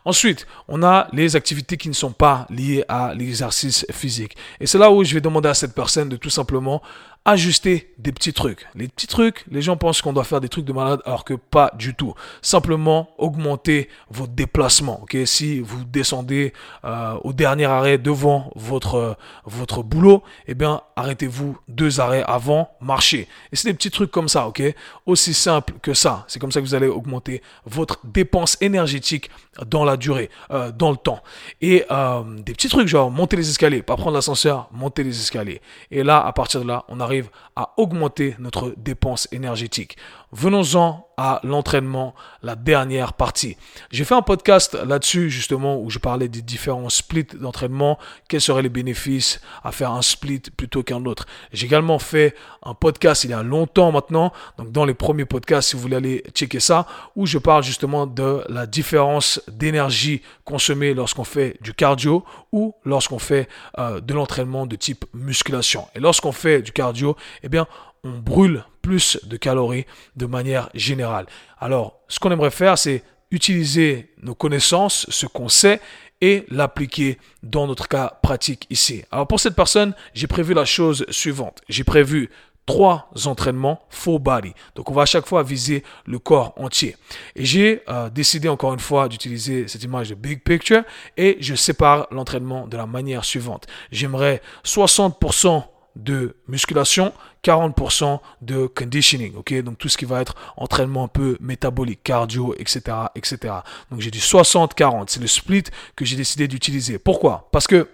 Ensuite, 0.04 0.46
on 0.68 0.84
a 0.84 1.08
les 1.14 1.38
activités 1.38 1.78
qui 1.78 1.88
ne 1.88 1.94
sont 1.94 2.12
pas 2.12 2.46
liées 2.50 2.84
à 2.90 3.14
l'exercice 3.14 3.86
physique. 3.92 4.36
Et 4.60 4.68
c'est 4.68 4.78
là 4.78 4.92
où 4.92 5.04
je 5.04 5.14
vais 5.14 5.22
demander 5.22 5.50
à 5.50 5.54
cette 5.54 5.74
personne 5.74 6.10
de 6.10 6.18
tout 6.18 6.30
simplement 6.30 6.82
ajuster 7.26 7.92
des 7.98 8.12
petits 8.12 8.34
trucs. 8.34 8.68
Les 8.76 8.88
petits 8.88 9.08
trucs, 9.08 9.46
les 9.50 9.64
gens 9.64 9.78
pensent 9.78 10.02
qu'on 10.02 10.14
doit 10.14 10.24
faire 10.24 10.42
des 10.42 10.50
trucs 10.50 10.66
de 10.66 10.72
malade 10.72 11.02
alors 11.06 11.26
que 11.26 11.34
pas 11.34 11.72
du 11.76 11.96
tout. 11.96 12.14
Simplement 12.44 13.10
augmenter 13.18 13.90
vos 14.10 14.28
déplacements. 14.28 15.02
Ok, 15.02 15.18
si 15.26 15.60
vous 15.60 15.84
descendez 15.86 16.54
euh, 16.86 17.16
au 17.24 17.34
dernier 17.34 17.66
arrêt 17.66 17.98
devant 17.98 18.52
votre 18.56 19.18
votre 19.44 19.82
boulot, 19.82 20.24
eh 20.48 20.54
bien 20.54 20.82
arrêtez-vous 20.96 21.58
deux 21.68 22.00
arrêts 22.00 22.24
avant, 22.28 22.70
marchez. 22.80 23.28
Et 23.52 23.56
c'est 23.56 23.68
des 23.70 23.74
petits 23.74 23.92
trucs 23.92 24.12
comme 24.12 24.30
ça. 24.30 24.48
Ok, 24.48 24.62
aussi 25.08 25.34
simple 25.34 25.74
que 25.82 25.96
ça. 25.96 26.26
C'est 26.28 26.40
comme 26.40 26.52
ça 26.52 26.62
que 26.62 26.66
vous 26.66 26.76
allez 26.76 26.88
augmenter 26.88 27.42
votre 27.66 28.00
dépense 28.06 28.56
énergétique 28.62 29.32
dans 29.66 29.86
la 29.86 29.98
durée, 29.98 30.30
euh, 30.52 30.72
dans 30.72 30.92
le 30.92 30.98
temps. 30.98 31.22
Et 31.62 31.86
euh, 31.92 32.24
des 32.42 32.54
petits 32.54 32.70
trucs 32.70 32.88
genre 32.88 33.12
monter 33.12 33.38
les 33.38 33.50
escaliers, 33.50 33.82
pas 33.82 33.96
prendre 33.96 34.16
l'ascenseur, 34.16 34.68
monter 34.72 35.04
les 35.04 35.18
escaliers. 35.20 35.62
Et 35.92 36.04
là, 36.04 36.26
à 36.26 36.34
partir 36.34 36.62
de 36.62 36.68
là, 36.68 36.84
on 36.88 37.00
arrive 37.00 37.30
à 37.56 37.74
augmenter 37.78 38.36
notre 38.40 38.74
dépense 38.78 39.28
énergétique. 39.32 39.98
Venons-en 40.32 41.08
à 41.18 41.40
l'entraînement, 41.44 42.14
la 42.44 42.56
dernière 42.56 43.14
partie. 43.14 43.56
J'ai 43.90 44.04
fait 44.04 44.16
un 44.16 44.22
podcast 44.22 44.78
là-dessus 44.86 45.30
justement 45.30 45.80
où 45.80 45.90
je 45.90 46.00
parlais 46.00 46.28
des 46.28 46.42
différents 46.42 46.90
splits 46.90 47.28
d'entraînement, 47.40 47.98
quels 48.28 48.42
seraient 48.42 48.62
les 48.62 48.70
bénéfices 48.70 49.40
à 49.64 49.72
faire 49.72 49.92
un 49.92 50.02
split 50.02 50.42
plutôt 50.58 50.84
qu'un 50.84 51.06
autre? 51.06 51.26
J'ai 51.54 51.68
également 51.68 52.00
fait 52.00 52.36
un 52.64 52.74
podcast 52.74 53.24
il 53.24 53.30
y 53.30 53.34
a 53.34 53.44
longtemps 53.44 53.94
maintenant, 53.94 54.34
donc 54.58 54.72
dans 54.74 54.84
les 54.84 54.94
premiers 54.94 55.26
podcasts 55.26 55.70
si 55.70 55.76
vous 55.78 55.82
voulez 55.82 55.96
aller 55.96 56.24
checker 56.34 56.60
ça, 56.60 56.86
où 57.16 57.26
je 57.26 57.38
parle 57.38 57.64
justement 57.64 58.06
de 58.06 58.44
la 58.50 58.66
différence 58.66 59.42
d'énergie 59.48 60.22
consommée 60.44 60.94
lorsqu'on 60.94 61.24
fait 61.24 61.58
du 61.62 61.74
cardio 61.74 62.26
ou 62.52 62.76
lorsqu'on 62.84 63.20
fait 63.20 63.48
euh, 63.80 64.02
de 64.02 64.14
l'entraînement 64.14 64.66
de 64.66 64.76
type 64.76 65.06
musculation. 65.14 65.88
Et 65.96 66.00
lorsqu'on 66.00 66.32
fait 66.34 66.62
du 66.62 66.74
cardio, 66.74 67.16
eh 67.46 67.50
bien 67.50 67.68
on 68.04 68.20
brûle 68.20 68.64
plus 68.82 69.18
de 69.24 69.38
calories 69.38 69.86
de 70.16 70.26
manière 70.26 70.70
générale. 70.76 71.26
Alors, 71.60 72.00
ce 72.08 72.20
qu'on 72.20 72.32
aimerait 72.32 72.52
faire, 72.52 72.78
c'est 72.78 73.04
utiliser 73.32 74.14
nos 74.22 74.36
connaissances, 74.36 75.08
ce 75.10 75.26
qu'on 75.26 75.50
sait, 75.50 75.82
et 76.22 76.46
l'appliquer 76.50 77.18
dans 77.44 77.68
notre 77.68 77.88
cas 77.88 78.20
pratique 78.22 78.68
ici. 78.70 79.04
Alors 79.12 79.28
pour 79.28 79.40
cette 79.40 79.56
personne, 79.56 79.94
j'ai 80.14 80.28
prévu 80.28 80.54
la 80.54 80.66
chose 80.66 81.06
suivante. 81.10 81.62
J'ai 81.68 81.84
prévu 81.84 82.30
trois 82.66 83.10
entraînements 83.26 83.82
full 83.90 84.20
body. 84.20 84.54
Donc 84.76 84.90
on 84.90 84.94
va 84.94 85.04
à 85.04 85.06
chaque 85.06 85.26
fois 85.26 85.44
viser 85.44 85.84
le 86.06 86.18
corps 86.18 86.54
entier. 86.58 86.96
Et 87.36 87.46
j'ai 87.46 87.82
euh, 87.90 88.10
décidé 88.10 88.48
encore 88.48 88.74
une 88.74 88.80
fois 88.80 89.08
d'utiliser 89.08 89.68
cette 89.68 89.84
image 89.84 90.10
de 90.10 90.16
big 90.16 90.42
picture 90.42 90.84
et 91.18 91.38
je 91.42 91.54
sépare 91.54 92.08
l'entraînement 92.12 92.68
de 92.68 92.78
la 92.78 92.86
manière 92.86 93.26
suivante. 93.26 93.68
J'aimerais 93.92 94.42
60% 94.64 95.64
de 95.96 96.36
musculation, 96.48 97.14
40% 97.44 98.20
de 98.42 98.68
conditioning, 98.68 99.36
ok? 99.36 99.62
Donc 99.62 99.78
tout 99.78 99.90
ce 99.90 99.98
qui 99.98 100.06
va 100.06 100.22
être 100.22 100.36
entraînement 100.58 101.06
un 101.06 101.08
peu 101.08 101.38
métabolique, 101.40 102.04
cardio, 102.04 102.54
etc., 102.58 102.82
etc. 103.16 103.54
Donc 103.92 104.02
j'ai 104.02 104.12
du 104.12 104.20
60-40, 104.20 105.06
c'est 105.08 105.22
le 105.22 105.28
split 105.28 105.64
que 105.96 106.06
j'ai 106.06 106.16
décidé 106.16 106.48
d'utiliser. 106.48 106.98
Pourquoi? 106.98 107.50
Parce 107.52 107.68
que 107.68 107.88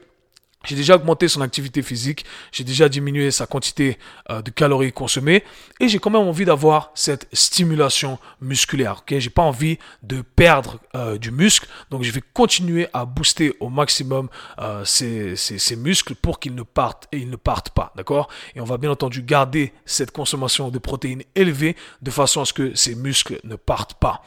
j'ai 0.63 0.75
déjà 0.75 0.95
augmenté 0.95 1.27
son 1.27 1.41
activité 1.41 1.81
physique, 1.81 2.25
j'ai 2.51 2.63
déjà 2.63 2.87
diminué 2.87 3.31
sa 3.31 3.47
quantité 3.47 3.97
euh, 4.29 4.41
de 4.41 4.51
calories 4.51 4.91
consommées 4.91 5.43
et 5.79 5.87
j'ai 5.87 5.99
quand 5.99 6.11
même 6.11 6.21
envie 6.21 6.45
d'avoir 6.45 6.91
cette 6.93 7.27
stimulation 7.33 8.19
musculaire. 8.41 9.01
Ok, 9.01 9.17
j'ai 9.17 9.29
pas 9.29 9.41
envie 9.41 9.79
de 10.03 10.21
perdre 10.21 10.79
euh, 10.95 11.17
du 11.17 11.31
muscle, 11.31 11.67
donc 11.89 12.03
je 12.03 12.11
vais 12.11 12.21
continuer 12.33 12.87
à 12.93 13.05
booster 13.05 13.53
au 13.59 13.69
maximum 13.69 14.29
euh, 14.59 14.85
ces, 14.85 15.75
muscles 15.75 16.15
pour 16.15 16.39
qu'ils 16.39 16.55
ne 16.55 16.63
partent 16.63 17.07
et 17.11 17.17
ils 17.17 17.29
ne 17.29 17.35
partent 17.35 17.71
pas, 17.71 17.91
d'accord? 17.95 18.29
Et 18.55 18.61
on 18.61 18.65
va 18.65 18.77
bien 18.77 18.91
entendu 18.91 19.23
garder 19.23 19.73
cette 19.85 20.11
consommation 20.11 20.69
de 20.69 20.79
protéines 20.79 21.23
élevée 21.35 21.75
de 22.01 22.11
façon 22.11 22.41
à 22.41 22.45
ce 22.45 22.53
que 22.53 22.75
ces 22.75 22.93
muscles 22.93 23.39
ne 23.43 23.55
partent 23.55 23.95
pas. 23.95 24.23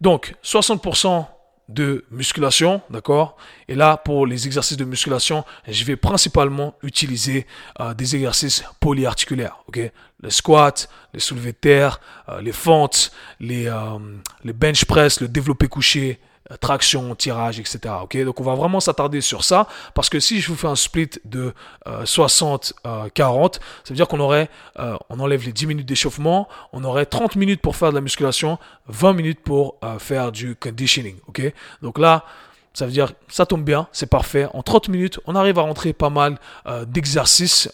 Donc 0.00 0.34
60% 0.44 1.26
de 1.68 2.04
musculation, 2.10 2.82
d'accord? 2.90 3.36
Et 3.68 3.74
là, 3.74 3.96
pour 3.96 4.26
les 4.26 4.46
exercices 4.46 4.76
de 4.76 4.84
musculation, 4.84 5.44
je 5.66 5.84
vais 5.84 5.96
principalement 5.96 6.74
utiliser 6.82 7.46
euh, 7.80 7.94
des 7.94 8.14
exercices 8.16 8.64
polyarticulaires, 8.80 9.64
ok? 9.68 9.80
Le 10.20 10.30
squat, 10.30 10.88
les 11.12 11.20
soulevés 11.20 11.52
de 11.52 11.56
terre, 11.56 12.00
euh, 12.28 12.40
les 12.40 12.52
fentes, 12.52 13.12
les, 13.40 13.66
euh, 13.66 13.98
les 14.44 14.52
bench 14.52 14.84
press, 14.84 15.20
le 15.20 15.28
développé 15.28 15.68
couché, 15.68 16.20
traction, 16.60 17.14
tirage, 17.14 17.58
etc. 17.58 17.94
Ok, 18.02 18.22
donc 18.22 18.40
on 18.40 18.44
va 18.44 18.54
vraiment 18.54 18.80
s'attarder 18.80 19.20
sur 19.20 19.44
ça 19.44 19.66
parce 19.94 20.08
que 20.08 20.20
si 20.20 20.40
je 20.40 20.48
vous 20.48 20.56
fais 20.56 20.66
un 20.66 20.76
split 20.76 21.10
de 21.24 21.54
60-40, 21.86 22.74
euh, 22.86 23.08
euh, 23.16 23.48
ça 23.52 23.90
veut 23.90 23.96
dire 23.96 24.08
qu'on 24.08 24.20
aurait, 24.20 24.50
on 24.76 25.20
enlève 25.20 25.44
les 25.44 25.52
10 25.52 25.66
minutes 25.66 25.86
d'échauffement, 25.86 26.48
on 26.72 26.84
aurait 26.84 27.06
30 27.06 27.36
minutes 27.36 27.60
pour 27.60 27.76
faire 27.76 27.90
de 27.90 27.94
la 27.94 28.00
musculation, 28.00 28.58
20 28.88 29.12
minutes 29.14 29.40
pour 29.40 29.78
faire 29.98 30.32
du 30.32 30.56
conditioning. 30.56 31.16
Ok, 31.28 31.42
donc 31.82 31.98
là. 31.98 32.24
Ça 32.76 32.86
veut 32.86 32.90
dire, 32.90 33.12
ça 33.28 33.46
tombe 33.46 33.62
bien, 33.62 33.86
c'est 33.92 34.10
parfait. 34.10 34.48
En 34.52 34.64
30 34.64 34.88
minutes, 34.88 35.20
on 35.26 35.36
arrive 35.36 35.60
à 35.60 35.62
rentrer 35.62 35.92
pas 35.92 36.10
mal 36.10 36.40
d'exercices, 36.88 37.70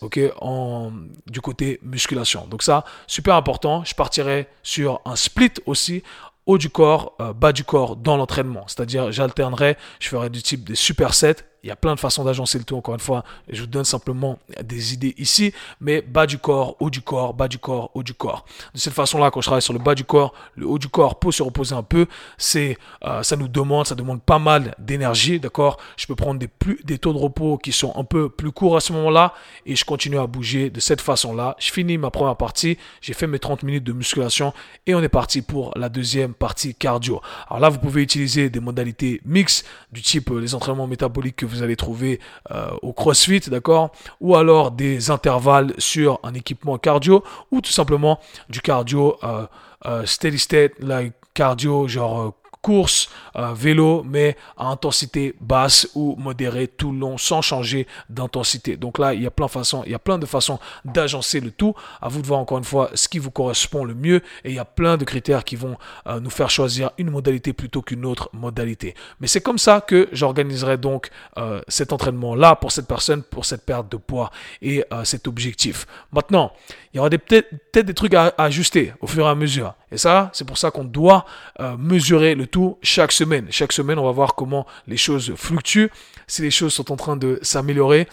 du 1.26 1.40
côté 1.40 1.80
musculation. 1.82 2.46
Donc 2.46 2.62
ça, 2.62 2.84
super 3.06 3.34
important. 3.34 3.82
Je 3.82 3.94
partirai 3.94 4.46
sur 4.62 5.00
un 5.06 5.16
split 5.16 5.54
aussi 5.64 6.02
haut 6.50 6.58
du 6.58 6.68
corps, 6.68 7.14
euh, 7.20 7.32
bas 7.32 7.52
du 7.52 7.62
corps 7.62 7.94
dans 7.94 8.16
l'entraînement. 8.16 8.64
C'est-à-dire, 8.66 9.12
j'alternerai, 9.12 9.76
je 10.00 10.08
ferai 10.08 10.30
du 10.30 10.42
type 10.42 10.64
des 10.64 10.74
supersets 10.74 11.36
il 11.62 11.68
y 11.68 11.70
a 11.70 11.76
plein 11.76 11.94
de 11.94 12.00
façons 12.00 12.24
d'agencer 12.24 12.58
le 12.58 12.64
tout, 12.64 12.76
encore 12.76 12.94
une 12.94 13.00
fois. 13.00 13.24
Je 13.48 13.60
vous 13.60 13.66
donne 13.66 13.84
simplement 13.84 14.38
des 14.62 14.94
idées 14.94 15.14
ici, 15.18 15.52
mais 15.80 16.00
bas 16.00 16.26
du 16.26 16.38
corps, 16.38 16.76
haut 16.80 16.90
du 16.90 17.02
corps, 17.02 17.34
bas 17.34 17.48
du 17.48 17.58
corps, 17.58 17.90
haut 17.94 18.02
du 18.02 18.14
corps. 18.14 18.44
De 18.74 18.78
cette 18.78 18.94
façon-là, 18.94 19.30
quand 19.30 19.40
je 19.40 19.46
travaille 19.46 19.62
sur 19.62 19.72
le 19.72 19.78
bas 19.78 19.94
du 19.94 20.04
corps, 20.04 20.32
le 20.56 20.66
haut 20.66 20.78
du 20.78 20.88
corps 20.88 21.18
peut 21.18 21.32
se 21.32 21.42
reposer 21.42 21.74
un 21.74 21.82
peu. 21.82 22.06
C'est, 22.38 22.78
euh, 23.04 23.22
ça 23.22 23.36
nous 23.36 23.48
demande, 23.48 23.86
ça 23.86 23.94
demande 23.94 24.22
pas 24.22 24.38
mal 24.38 24.74
d'énergie, 24.78 25.38
d'accord? 25.38 25.76
Je 25.96 26.06
peux 26.06 26.16
prendre 26.16 26.38
des, 26.38 26.48
plus, 26.48 26.80
des 26.84 26.98
taux 26.98 27.12
de 27.12 27.18
repos 27.18 27.58
qui 27.58 27.72
sont 27.72 27.92
un 27.96 28.04
peu 28.04 28.28
plus 28.28 28.52
courts 28.52 28.76
à 28.76 28.80
ce 28.80 28.92
moment-là 28.94 29.34
et 29.66 29.76
je 29.76 29.84
continue 29.84 30.18
à 30.18 30.26
bouger 30.26 30.70
de 30.70 30.80
cette 30.80 31.00
façon-là. 31.00 31.56
Je 31.58 31.70
finis 31.70 31.98
ma 31.98 32.10
première 32.10 32.36
partie, 32.36 32.78
j'ai 33.00 33.12
fait 33.12 33.26
mes 33.26 33.38
30 33.38 33.62
minutes 33.62 33.84
de 33.84 33.92
musculation 33.92 34.54
et 34.86 34.94
on 34.94 35.02
est 35.02 35.08
parti 35.08 35.42
pour 35.42 35.72
la 35.76 35.88
deuxième 35.88 36.32
partie 36.32 36.74
cardio. 36.74 37.20
Alors 37.48 37.60
là, 37.60 37.68
vous 37.68 37.78
pouvez 37.78 38.02
utiliser 38.02 38.48
des 38.50 38.60
modalités 38.60 39.20
mixtes 39.24 39.66
du 39.92 40.02
type 40.02 40.30
euh, 40.30 40.40
les 40.40 40.54
entraînements 40.54 40.86
métaboliques 40.86 41.36
que 41.36 41.46
vous 41.50 41.62
allez 41.62 41.76
trouver 41.76 42.20
euh, 42.50 42.70
au 42.82 42.92
CrossFit, 42.92 43.40
d'accord? 43.48 43.92
Ou 44.20 44.36
alors 44.36 44.70
des 44.70 45.10
intervalles 45.10 45.74
sur 45.78 46.20
un 46.22 46.34
équipement 46.34 46.78
cardio 46.78 47.22
ou 47.50 47.60
tout 47.60 47.72
simplement 47.72 48.18
du 48.48 48.60
cardio 48.60 49.16
euh, 49.24 49.46
euh, 49.86 50.06
steady 50.06 50.38
state, 50.38 50.72
like 50.80 51.14
cardio 51.34 51.88
genre 51.88 52.34
course, 52.62 53.08
euh, 53.36 53.52
vélo, 53.54 54.02
mais 54.04 54.36
à 54.56 54.66
intensité 54.66 55.34
basse 55.40 55.88
ou 55.94 56.16
modérée 56.16 56.68
tout 56.68 56.92
le 56.92 56.98
long 56.98 57.18
sans 57.18 57.42
changer 57.42 57.86
d'intensité. 58.08 58.76
Donc 58.76 58.98
là, 58.98 59.14
il 59.14 59.22
y 59.22 59.26
a 59.26 59.30
plein 59.30 59.46
de 59.46 59.50
façons, 59.50 59.82
il 59.86 59.92
y 59.92 59.94
a 59.94 59.98
plein 59.98 60.18
de 60.18 60.26
façons 60.26 60.58
d'agencer 60.84 61.40
le 61.40 61.50
tout. 61.50 61.74
À 62.00 62.08
vous 62.08 62.20
de 62.20 62.26
voir 62.26 62.40
encore 62.40 62.58
une 62.58 62.64
fois 62.64 62.90
ce 62.94 63.08
qui 63.08 63.18
vous 63.18 63.30
correspond 63.30 63.84
le 63.84 63.94
mieux 63.94 64.22
et 64.44 64.50
il 64.50 64.54
y 64.54 64.58
a 64.58 64.64
plein 64.64 64.96
de 64.96 65.04
critères 65.04 65.44
qui 65.44 65.56
vont 65.56 65.76
euh, 66.06 66.20
nous 66.20 66.30
faire 66.30 66.50
choisir 66.50 66.90
une 66.98 67.10
modalité 67.10 67.52
plutôt 67.52 67.82
qu'une 67.82 68.04
autre 68.04 68.28
modalité. 68.32 68.94
Mais 69.20 69.26
c'est 69.26 69.40
comme 69.40 69.58
ça 69.58 69.80
que 69.80 70.08
j'organiserai 70.12 70.76
donc 70.76 71.10
euh, 71.38 71.60
cet 71.68 71.92
entraînement 71.92 72.34
là 72.34 72.56
pour 72.56 72.72
cette 72.72 72.86
personne 72.86 73.22
pour 73.22 73.44
cette 73.44 73.64
perte 73.64 73.90
de 73.90 73.96
poids 73.96 74.30
et 74.62 74.84
cet 75.04 75.28
objectif. 75.28 75.86
Maintenant, 76.12 76.52
il 76.92 76.96
y 76.96 77.00
aura 77.00 77.10
peut-être 77.10 77.86
des 77.86 77.94
trucs 77.94 78.14
à, 78.14 78.34
ajuster 78.38 78.92
au 79.00 79.06
fur 79.06 79.26
et 79.26 79.30
à 79.30 79.34
mesure. 79.34 79.74
Et 79.92 79.98
ça, 79.98 80.30
c'est 80.32 80.44
pour 80.44 80.58
ça 80.58 80.70
qu'on 80.70 80.84
doit 80.84 81.24
euh, 81.60 81.76
mesurer 81.76 82.34
le 82.34 82.46
tout 82.46 82.78
chaque 82.82 83.12
semaine. 83.12 83.46
Chaque 83.50 83.72
semaine, 83.72 83.98
on 83.98 84.04
va 84.04 84.12
voir 84.12 84.34
comment 84.34 84.66
les 84.86 84.96
choses 84.96 85.34
fluctuent, 85.34 85.90
si 86.26 86.42
les 86.42 86.50
choses 86.50 86.72
sont 86.72 86.92
en 86.92 86.96
train 86.96 87.16
de 87.16 87.38
s'améliorer 87.42 88.06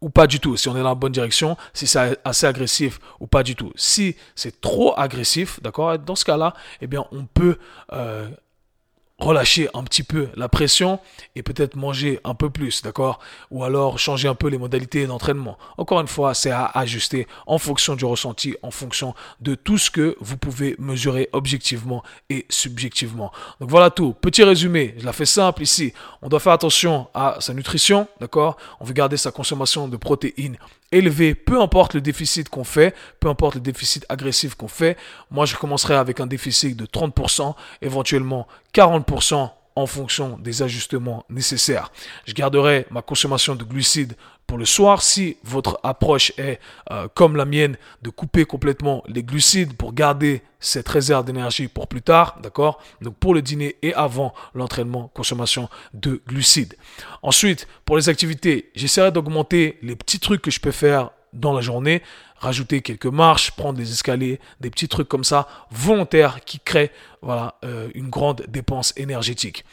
ou 0.00 0.08
pas 0.08 0.26
du 0.26 0.40
tout, 0.40 0.56
si 0.56 0.68
on 0.68 0.76
est 0.76 0.82
dans 0.82 0.88
la 0.88 0.94
bonne 0.94 1.12
direction, 1.12 1.56
si 1.74 1.86
c'est 1.86 2.18
assez 2.24 2.46
agressif 2.46 3.00
ou 3.20 3.26
pas 3.26 3.42
du 3.42 3.54
tout. 3.54 3.72
Si 3.76 4.16
c'est 4.34 4.60
trop 4.60 4.98
agressif, 4.98 5.60
d'accord, 5.62 5.98
dans 5.98 6.16
ce 6.16 6.24
cas-là, 6.24 6.54
eh 6.80 6.86
bien, 6.86 7.04
on 7.12 7.24
peut 7.26 7.58
euh, 7.92 8.28
relâcher 9.20 9.68
un 9.74 9.84
petit 9.84 10.02
peu 10.02 10.28
la 10.34 10.48
pression 10.48 10.98
et 11.36 11.42
peut-être 11.42 11.76
manger 11.76 12.20
un 12.24 12.34
peu 12.34 12.50
plus, 12.50 12.82
d'accord? 12.82 13.20
Ou 13.50 13.64
alors 13.64 13.98
changer 13.98 14.28
un 14.28 14.34
peu 14.34 14.48
les 14.48 14.58
modalités 14.58 15.06
d'entraînement. 15.06 15.58
Encore 15.76 16.00
une 16.00 16.08
fois, 16.08 16.34
c'est 16.34 16.50
à 16.50 16.66
ajuster 16.66 17.26
en 17.46 17.58
fonction 17.58 17.94
du 17.96 18.04
ressenti, 18.04 18.56
en 18.62 18.70
fonction 18.70 19.14
de 19.40 19.54
tout 19.54 19.78
ce 19.78 19.90
que 19.90 20.16
vous 20.20 20.36
pouvez 20.36 20.74
mesurer 20.78 21.28
objectivement 21.32 22.02
et 22.28 22.46
subjectivement. 22.48 23.32
Donc 23.60 23.70
voilà 23.70 23.90
tout. 23.90 24.14
Petit 24.14 24.42
résumé, 24.42 24.94
je 24.98 25.04
la 25.04 25.12
fais 25.12 25.26
simple 25.26 25.62
ici. 25.62 25.92
On 26.22 26.28
doit 26.28 26.40
faire 26.40 26.52
attention 26.52 27.08
à 27.14 27.36
sa 27.40 27.54
nutrition, 27.54 28.08
d'accord? 28.20 28.56
On 28.80 28.84
veut 28.84 28.94
garder 28.94 29.16
sa 29.16 29.30
consommation 29.30 29.88
de 29.88 29.96
protéines 29.96 30.56
élevé, 30.92 31.34
peu 31.34 31.60
importe 31.60 31.94
le 31.94 32.00
déficit 32.00 32.48
qu'on 32.48 32.64
fait, 32.64 32.94
peu 33.20 33.28
importe 33.28 33.56
le 33.56 33.60
déficit 33.60 34.04
agressif 34.08 34.54
qu'on 34.54 34.68
fait. 34.68 34.96
Moi, 35.30 35.46
je 35.46 35.56
commencerai 35.56 35.94
avec 35.94 36.20
un 36.20 36.26
déficit 36.26 36.76
de 36.76 36.86
30%, 36.86 37.54
éventuellement 37.82 38.46
40% 38.74 39.50
en 39.76 39.86
fonction 39.86 40.38
des 40.38 40.62
ajustements 40.62 41.24
nécessaires. 41.30 41.92
Je 42.26 42.34
garderai 42.34 42.86
ma 42.90 43.02
consommation 43.02 43.54
de 43.54 43.64
glucides 43.64 44.14
pour 44.46 44.58
le 44.58 44.64
soir 44.64 45.00
si 45.00 45.36
votre 45.44 45.78
approche 45.84 46.32
est 46.36 46.58
euh, 46.90 47.06
comme 47.14 47.36
la 47.36 47.44
mienne 47.44 47.76
de 48.02 48.10
couper 48.10 48.44
complètement 48.44 49.04
les 49.06 49.22
glucides 49.22 49.76
pour 49.76 49.92
garder 49.92 50.42
cette 50.58 50.88
réserve 50.88 51.24
d'énergie 51.24 51.68
pour 51.68 51.86
plus 51.86 52.02
tard, 52.02 52.36
d'accord? 52.42 52.82
Donc 53.00 53.14
pour 53.14 53.32
le 53.32 53.42
dîner 53.42 53.76
et 53.82 53.94
avant 53.94 54.34
l'entraînement, 54.54 55.08
consommation 55.14 55.68
de 55.94 56.20
glucides. 56.26 56.74
Ensuite, 57.22 57.68
pour 57.84 57.96
les 57.96 58.08
activités, 58.08 58.70
j'essaierai 58.74 59.12
d'augmenter 59.12 59.78
les 59.82 59.94
petits 59.94 60.18
trucs 60.18 60.42
que 60.42 60.50
je 60.50 60.60
peux 60.60 60.72
faire 60.72 61.10
dans 61.32 61.52
la 61.52 61.60
journée, 61.60 62.02
rajouter 62.40 62.80
quelques 62.80 63.06
marches, 63.06 63.52
prendre 63.52 63.78
des 63.78 63.92
escaliers, 63.92 64.40
des 64.60 64.70
petits 64.70 64.88
trucs 64.88 65.08
comme 65.08 65.24
ça, 65.24 65.46
volontaires 65.70 66.44
qui 66.44 66.58
créent 66.58 66.90
voilà, 67.22 67.56
euh, 67.64 67.88
une 67.94 68.08
grande 68.08 68.44
dépense 68.48 68.94
énergétique. 68.96 69.64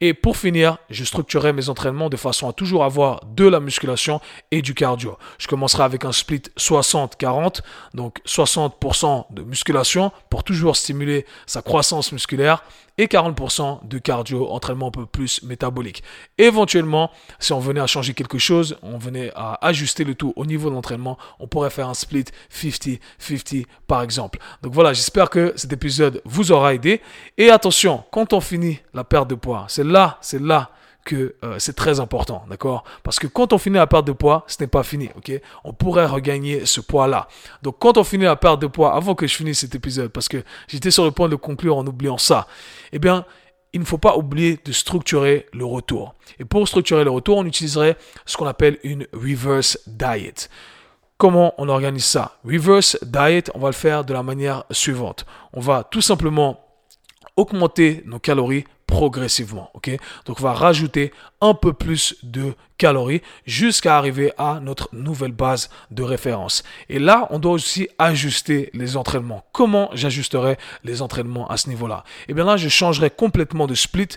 Et 0.00 0.14
pour 0.14 0.36
finir, 0.36 0.78
je 0.88 1.04
structurerai 1.04 1.52
mes 1.52 1.68
entraînements 1.68 2.08
de 2.08 2.16
façon 2.16 2.48
à 2.48 2.52
toujours 2.52 2.84
avoir 2.84 3.24
de 3.24 3.46
la 3.46 3.58
musculation 3.58 4.20
et 4.52 4.62
du 4.62 4.74
cardio. 4.74 5.18
Je 5.38 5.48
commencerai 5.48 5.82
avec 5.82 6.04
un 6.04 6.12
split 6.12 6.42
60-40, 6.56 7.60
donc 7.94 8.20
60% 8.24 9.32
de 9.32 9.42
musculation 9.42 10.12
pour 10.30 10.44
toujours 10.44 10.76
stimuler 10.76 11.26
sa 11.46 11.60
croissance 11.60 12.12
musculaire 12.12 12.62
et 12.98 13.06
40% 13.06 13.88
de 13.88 13.98
cardio, 13.98 14.48
entraînement 14.50 14.88
un 14.88 14.90
peu 14.90 15.06
plus 15.06 15.42
métabolique. 15.42 16.02
Éventuellement, 16.38 17.10
si 17.38 17.52
on 17.52 17.58
venait 17.58 17.80
à 17.80 17.86
changer 17.86 18.14
quelque 18.14 18.38
chose, 18.38 18.76
on 18.82 18.98
venait 18.98 19.32
à 19.34 19.58
ajuster 19.66 20.04
le 20.04 20.14
tout 20.14 20.32
au 20.36 20.44
niveau 20.44 20.68
de 20.68 20.74
l'entraînement, 20.74 21.18
on 21.40 21.46
pourrait 21.46 21.70
faire 21.70 21.88
un 21.88 21.94
split 21.94 22.11
50-50 22.12 23.66
par 23.86 24.02
exemple. 24.02 24.38
Donc 24.62 24.72
voilà, 24.72 24.92
j'espère 24.92 25.30
que 25.30 25.52
cet 25.56 25.72
épisode 25.72 26.22
vous 26.24 26.52
aura 26.52 26.74
aidé. 26.74 27.00
Et 27.38 27.50
attention, 27.50 28.04
quand 28.10 28.32
on 28.32 28.40
finit 28.40 28.80
la 28.94 29.04
perte 29.04 29.28
de 29.28 29.34
poids, 29.34 29.66
c'est 29.68 29.84
là, 29.84 30.18
c'est 30.20 30.40
là 30.40 30.70
que 31.04 31.34
euh, 31.44 31.56
c'est 31.58 31.74
très 31.74 32.00
important, 32.00 32.44
d'accord? 32.48 32.84
Parce 33.02 33.18
que 33.18 33.26
quand 33.26 33.52
on 33.52 33.58
finit 33.58 33.76
la 33.76 33.86
perte 33.86 34.06
de 34.06 34.12
poids, 34.12 34.44
ce 34.46 34.56
n'est 34.60 34.68
pas 34.68 34.82
fini, 34.82 35.10
ok? 35.16 35.32
On 35.64 35.72
pourrait 35.72 36.06
regagner 36.06 36.64
ce 36.64 36.80
poids-là. 36.80 37.28
Donc 37.62 37.76
quand 37.80 37.96
on 37.96 38.04
finit 38.04 38.24
la 38.24 38.36
perte 38.36 38.60
de 38.60 38.66
poids, 38.66 38.94
avant 38.94 39.14
que 39.14 39.26
je 39.26 39.34
finisse 39.34 39.60
cet 39.60 39.74
épisode, 39.74 40.12
parce 40.12 40.28
que 40.28 40.44
j'étais 40.68 40.90
sur 40.90 41.04
le 41.04 41.10
point 41.10 41.28
de 41.28 41.36
conclure 41.36 41.76
en 41.76 41.86
oubliant 41.86 42.18
ça, 42.18 42.46
eh 42.92 42.98
bien, 42.98 43.24
il 43.72 43.80
ne 43.80 43.86
faut 43.86 43.98
pas 43.98 44.16
oublier 44.16 44.58
de 44.64 44.72
structurer 44.72 45.46
le 45.52 45.64
retour. 45.64 46.14
Et 46.38 46.44
pour 46.44 46.66
structurer 46.68 47.04
le 47.04 47.10
retour, 47.10 47.38
on 47.38 47.46
utiliserait 47.46 47.96
ce 48.26 48.36
qu'on 48.36 48.46
appelle 48.46 48.78
une 48.84 49.06
reverse 49.12 49.78
diet. 49.86 50.48
Comment 51.22 51.54
on 51.56 51.68
organise 51.68 52.06
ça 52.06 52.36
Reverse 52.44 52.98
diet, 53.00 53.44
on 53.54 53.60
va 53.60 53.68
le 53.68 53.74
faire 53.74 54.04
de 54.04 54.12
la 54.12 54.24
manière 54.24 54.64
suivante. 54.72 55.24
On 55.52 55.60
va 55.60 55.84
tout 55.88 56.00
simplement 56.00 56.58
augmenter 57.36 58.02
nos 58.06 58.18
calories 58.18 58.64
progressivement. 58.88 59.70
ok? 59.74 59.90
Donc 60.26 60.40
on 60.40 60.42
va 60.42 60.52
rajouter 60.52 61.12
un 61.40 61.54
peu 61.54 61.74
plus 61.74 62.16
de 62.24 62.54
calories 62.76 63.22
jusqu'à 63.46 63.96
arriver 63.98 64.32
à 64.36 64.58
notre 64.60 64.88
nouvelle 64.92 65.30
base 65.30 65.70
de 65.92 66.02
référence. 66.02 66.64
Et 66.88 66.98
là, 66.98 67.28
on 67.30 67.38
doit 67.38 67.52
aussi 67.52 67.88
ajuster 68.00 68.70
les 68.74 68.96
entraînements. 68.96 69.44
Comment 69.52 69.90
j'ajusterai 69.92 70.58
les 70.82 71.02
entraînements 71.02 71.46
à 71.46 71.56
ce 71.56 71.68
niveau-là? 71.68 72.02
Eh 72.26 72.34
bien 72.34 72.44
là, 72.44 72.56
je 72.56 72.68
changerai 72.68 73.10
complètement 73.10 73.68
de 73.68 73.76
split. 73.76 74.08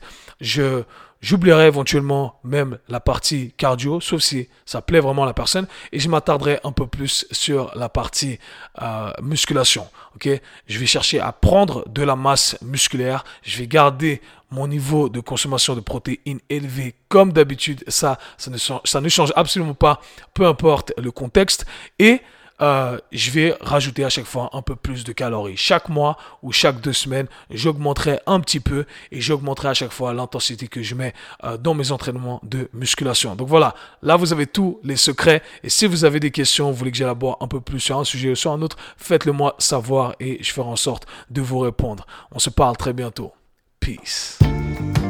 Je 0.41 0.81
J'oublierai 1.25 1.65
éventuellement 1.65 2.35
même 2.43 2.77
la 2.87 2.99
partie 2.99 3.51
cardio, 3.57 3.99
sauf 3.99 4.21
si 4.21 4.47
ça 4.63 4.83
plaît 4.83 4.99
vraiment 4.99 5.23
à 5.23 5.25
la 5.25 5.33
personne, 5.33 5.65
et 5.91 5.99
je 5.99 6.07
m'attarderai 6.07 6.59
un 6.63 6.71
peu 6.71 6.85
plus 6.85 7.25
sur 7.31 7.71
la 7.73 7.89
partie 7.89 8.37
euh, 8.79 9.09
musculation. 9.23 9.87
Ok, 10.13 10.29
je 10.67 10.77
vais 10.77 10.85
chercher 10.85 11.19
à 11.19 11.31
prendre 11.31 11.83
de 11.89 12.03
la 12.03 12.15
masse 12.15 12.59
musculaire. 12.61 13.23
Je 13.41 13.57
vais 13.57 13.65
garder 13.65 14.21
mon 14.51 14.67
niveau 14.67 15.09
de 15.09 15.19
consommation 15.19 15.73
de 15.73 15.79
protéines 15.79 16.41
élevé 16.51 16.93
comme 17.09 17.33
d'habitude. 17.33 17.83
Ça, 17.87 18.19
ça 18.37 18.51
ne, 18.51 18.57
ça 18.57 19.01
ne 19.01 19.09
change 19.09 19.33
absolument 19.35 19.73
pas, 19.73 20.01
peu 20.35 20.45
importe 20.45 20.93
le 20.95 21.09
contexte. 21.09 21.65
Et 21.97 22.21
euh, 22.61 22.97
je 23.11 23.31
vais 23.31 23.55
rajouter 23.59 24.05
à 24.05 24.09
chaque 24.09 24.25
fois 24.25 24.49
un 24.53 24.61
peu 24.61 24.75
plus 24.75 25.03
de 25.03 25.11
calories. 25.11 25.57
Chaque 25.57 25.89
mois 25.89 26.17
ou 26.41 26.51
chaque 26.51 26.81
deux 26.81 26.93
semaines, 26.93 27.27
j'augmenterai 27.49 28.19
un 28.27 28.39
petit 28.39 28.59
peu 28.59 28.85
et 29.11 29.21
j'augmenterai 29.21 29.69
à 29.69 29.73
chaque 29.73 29.91
fois 29.91 30.13
l'intensité 30.13 30.67
que 30.67 30.81
je 30.81 30.95
mets 30.95 31.13
euh, 31.43 31.57
dans 31.57 31.73
mes 31.73 31.91
entraînements 31.91 32.39
de 32.43 32.69
musculation. 32.73 33.35
Donc 33.35 33.47
voilà, 33.47 33.75
là 34.01 34.15
vous 34.15 34.31
avez 34.31 34.47
tous 34.47 34.79
les 34.83 34.95
secrets. 34.95 35.41
Et 35.63 35.69
si 35.69 35.85
vous 35.85 36.05
avez 36.05 36.19
des 36.19 36.31
questions, 36.31 36.71
vous 36.71 36.77
voulez 36.77 36.91
que 36.91 36.97
j'élabore 36.97 37.37
un 37.41 37.47
peu 37.47 37.59
plus 37.59 37.79
sur 37.79 37.97
un 37.97 38.03
sujet 38.03 38.31
ou 38.31 38.35
sur 38.35 38.51
un 38.51 38.61
autre, 38.61 38.77
faites-le 38.97 39.31
moi 39.31 39.55
savoir 39.59 40.15
et 40.19 40.41
je 40.41 40.51
ferai 40.51 40.69
en 40.69 40.75
sorte 40.75 41.05
de 41.29 41.41
vous 41.41 41.59
répondre. 41.59 42.05
On 42.31 42.39
se 42.39 42.49
parle 42.49 42.77
très 42.77 42.93
bientôt. 42.93 43.33
Peace. 43.79 44.39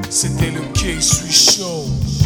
C'était 0.10 0.52
le 0.52 0.62
K-Swiss. 0.74 2.25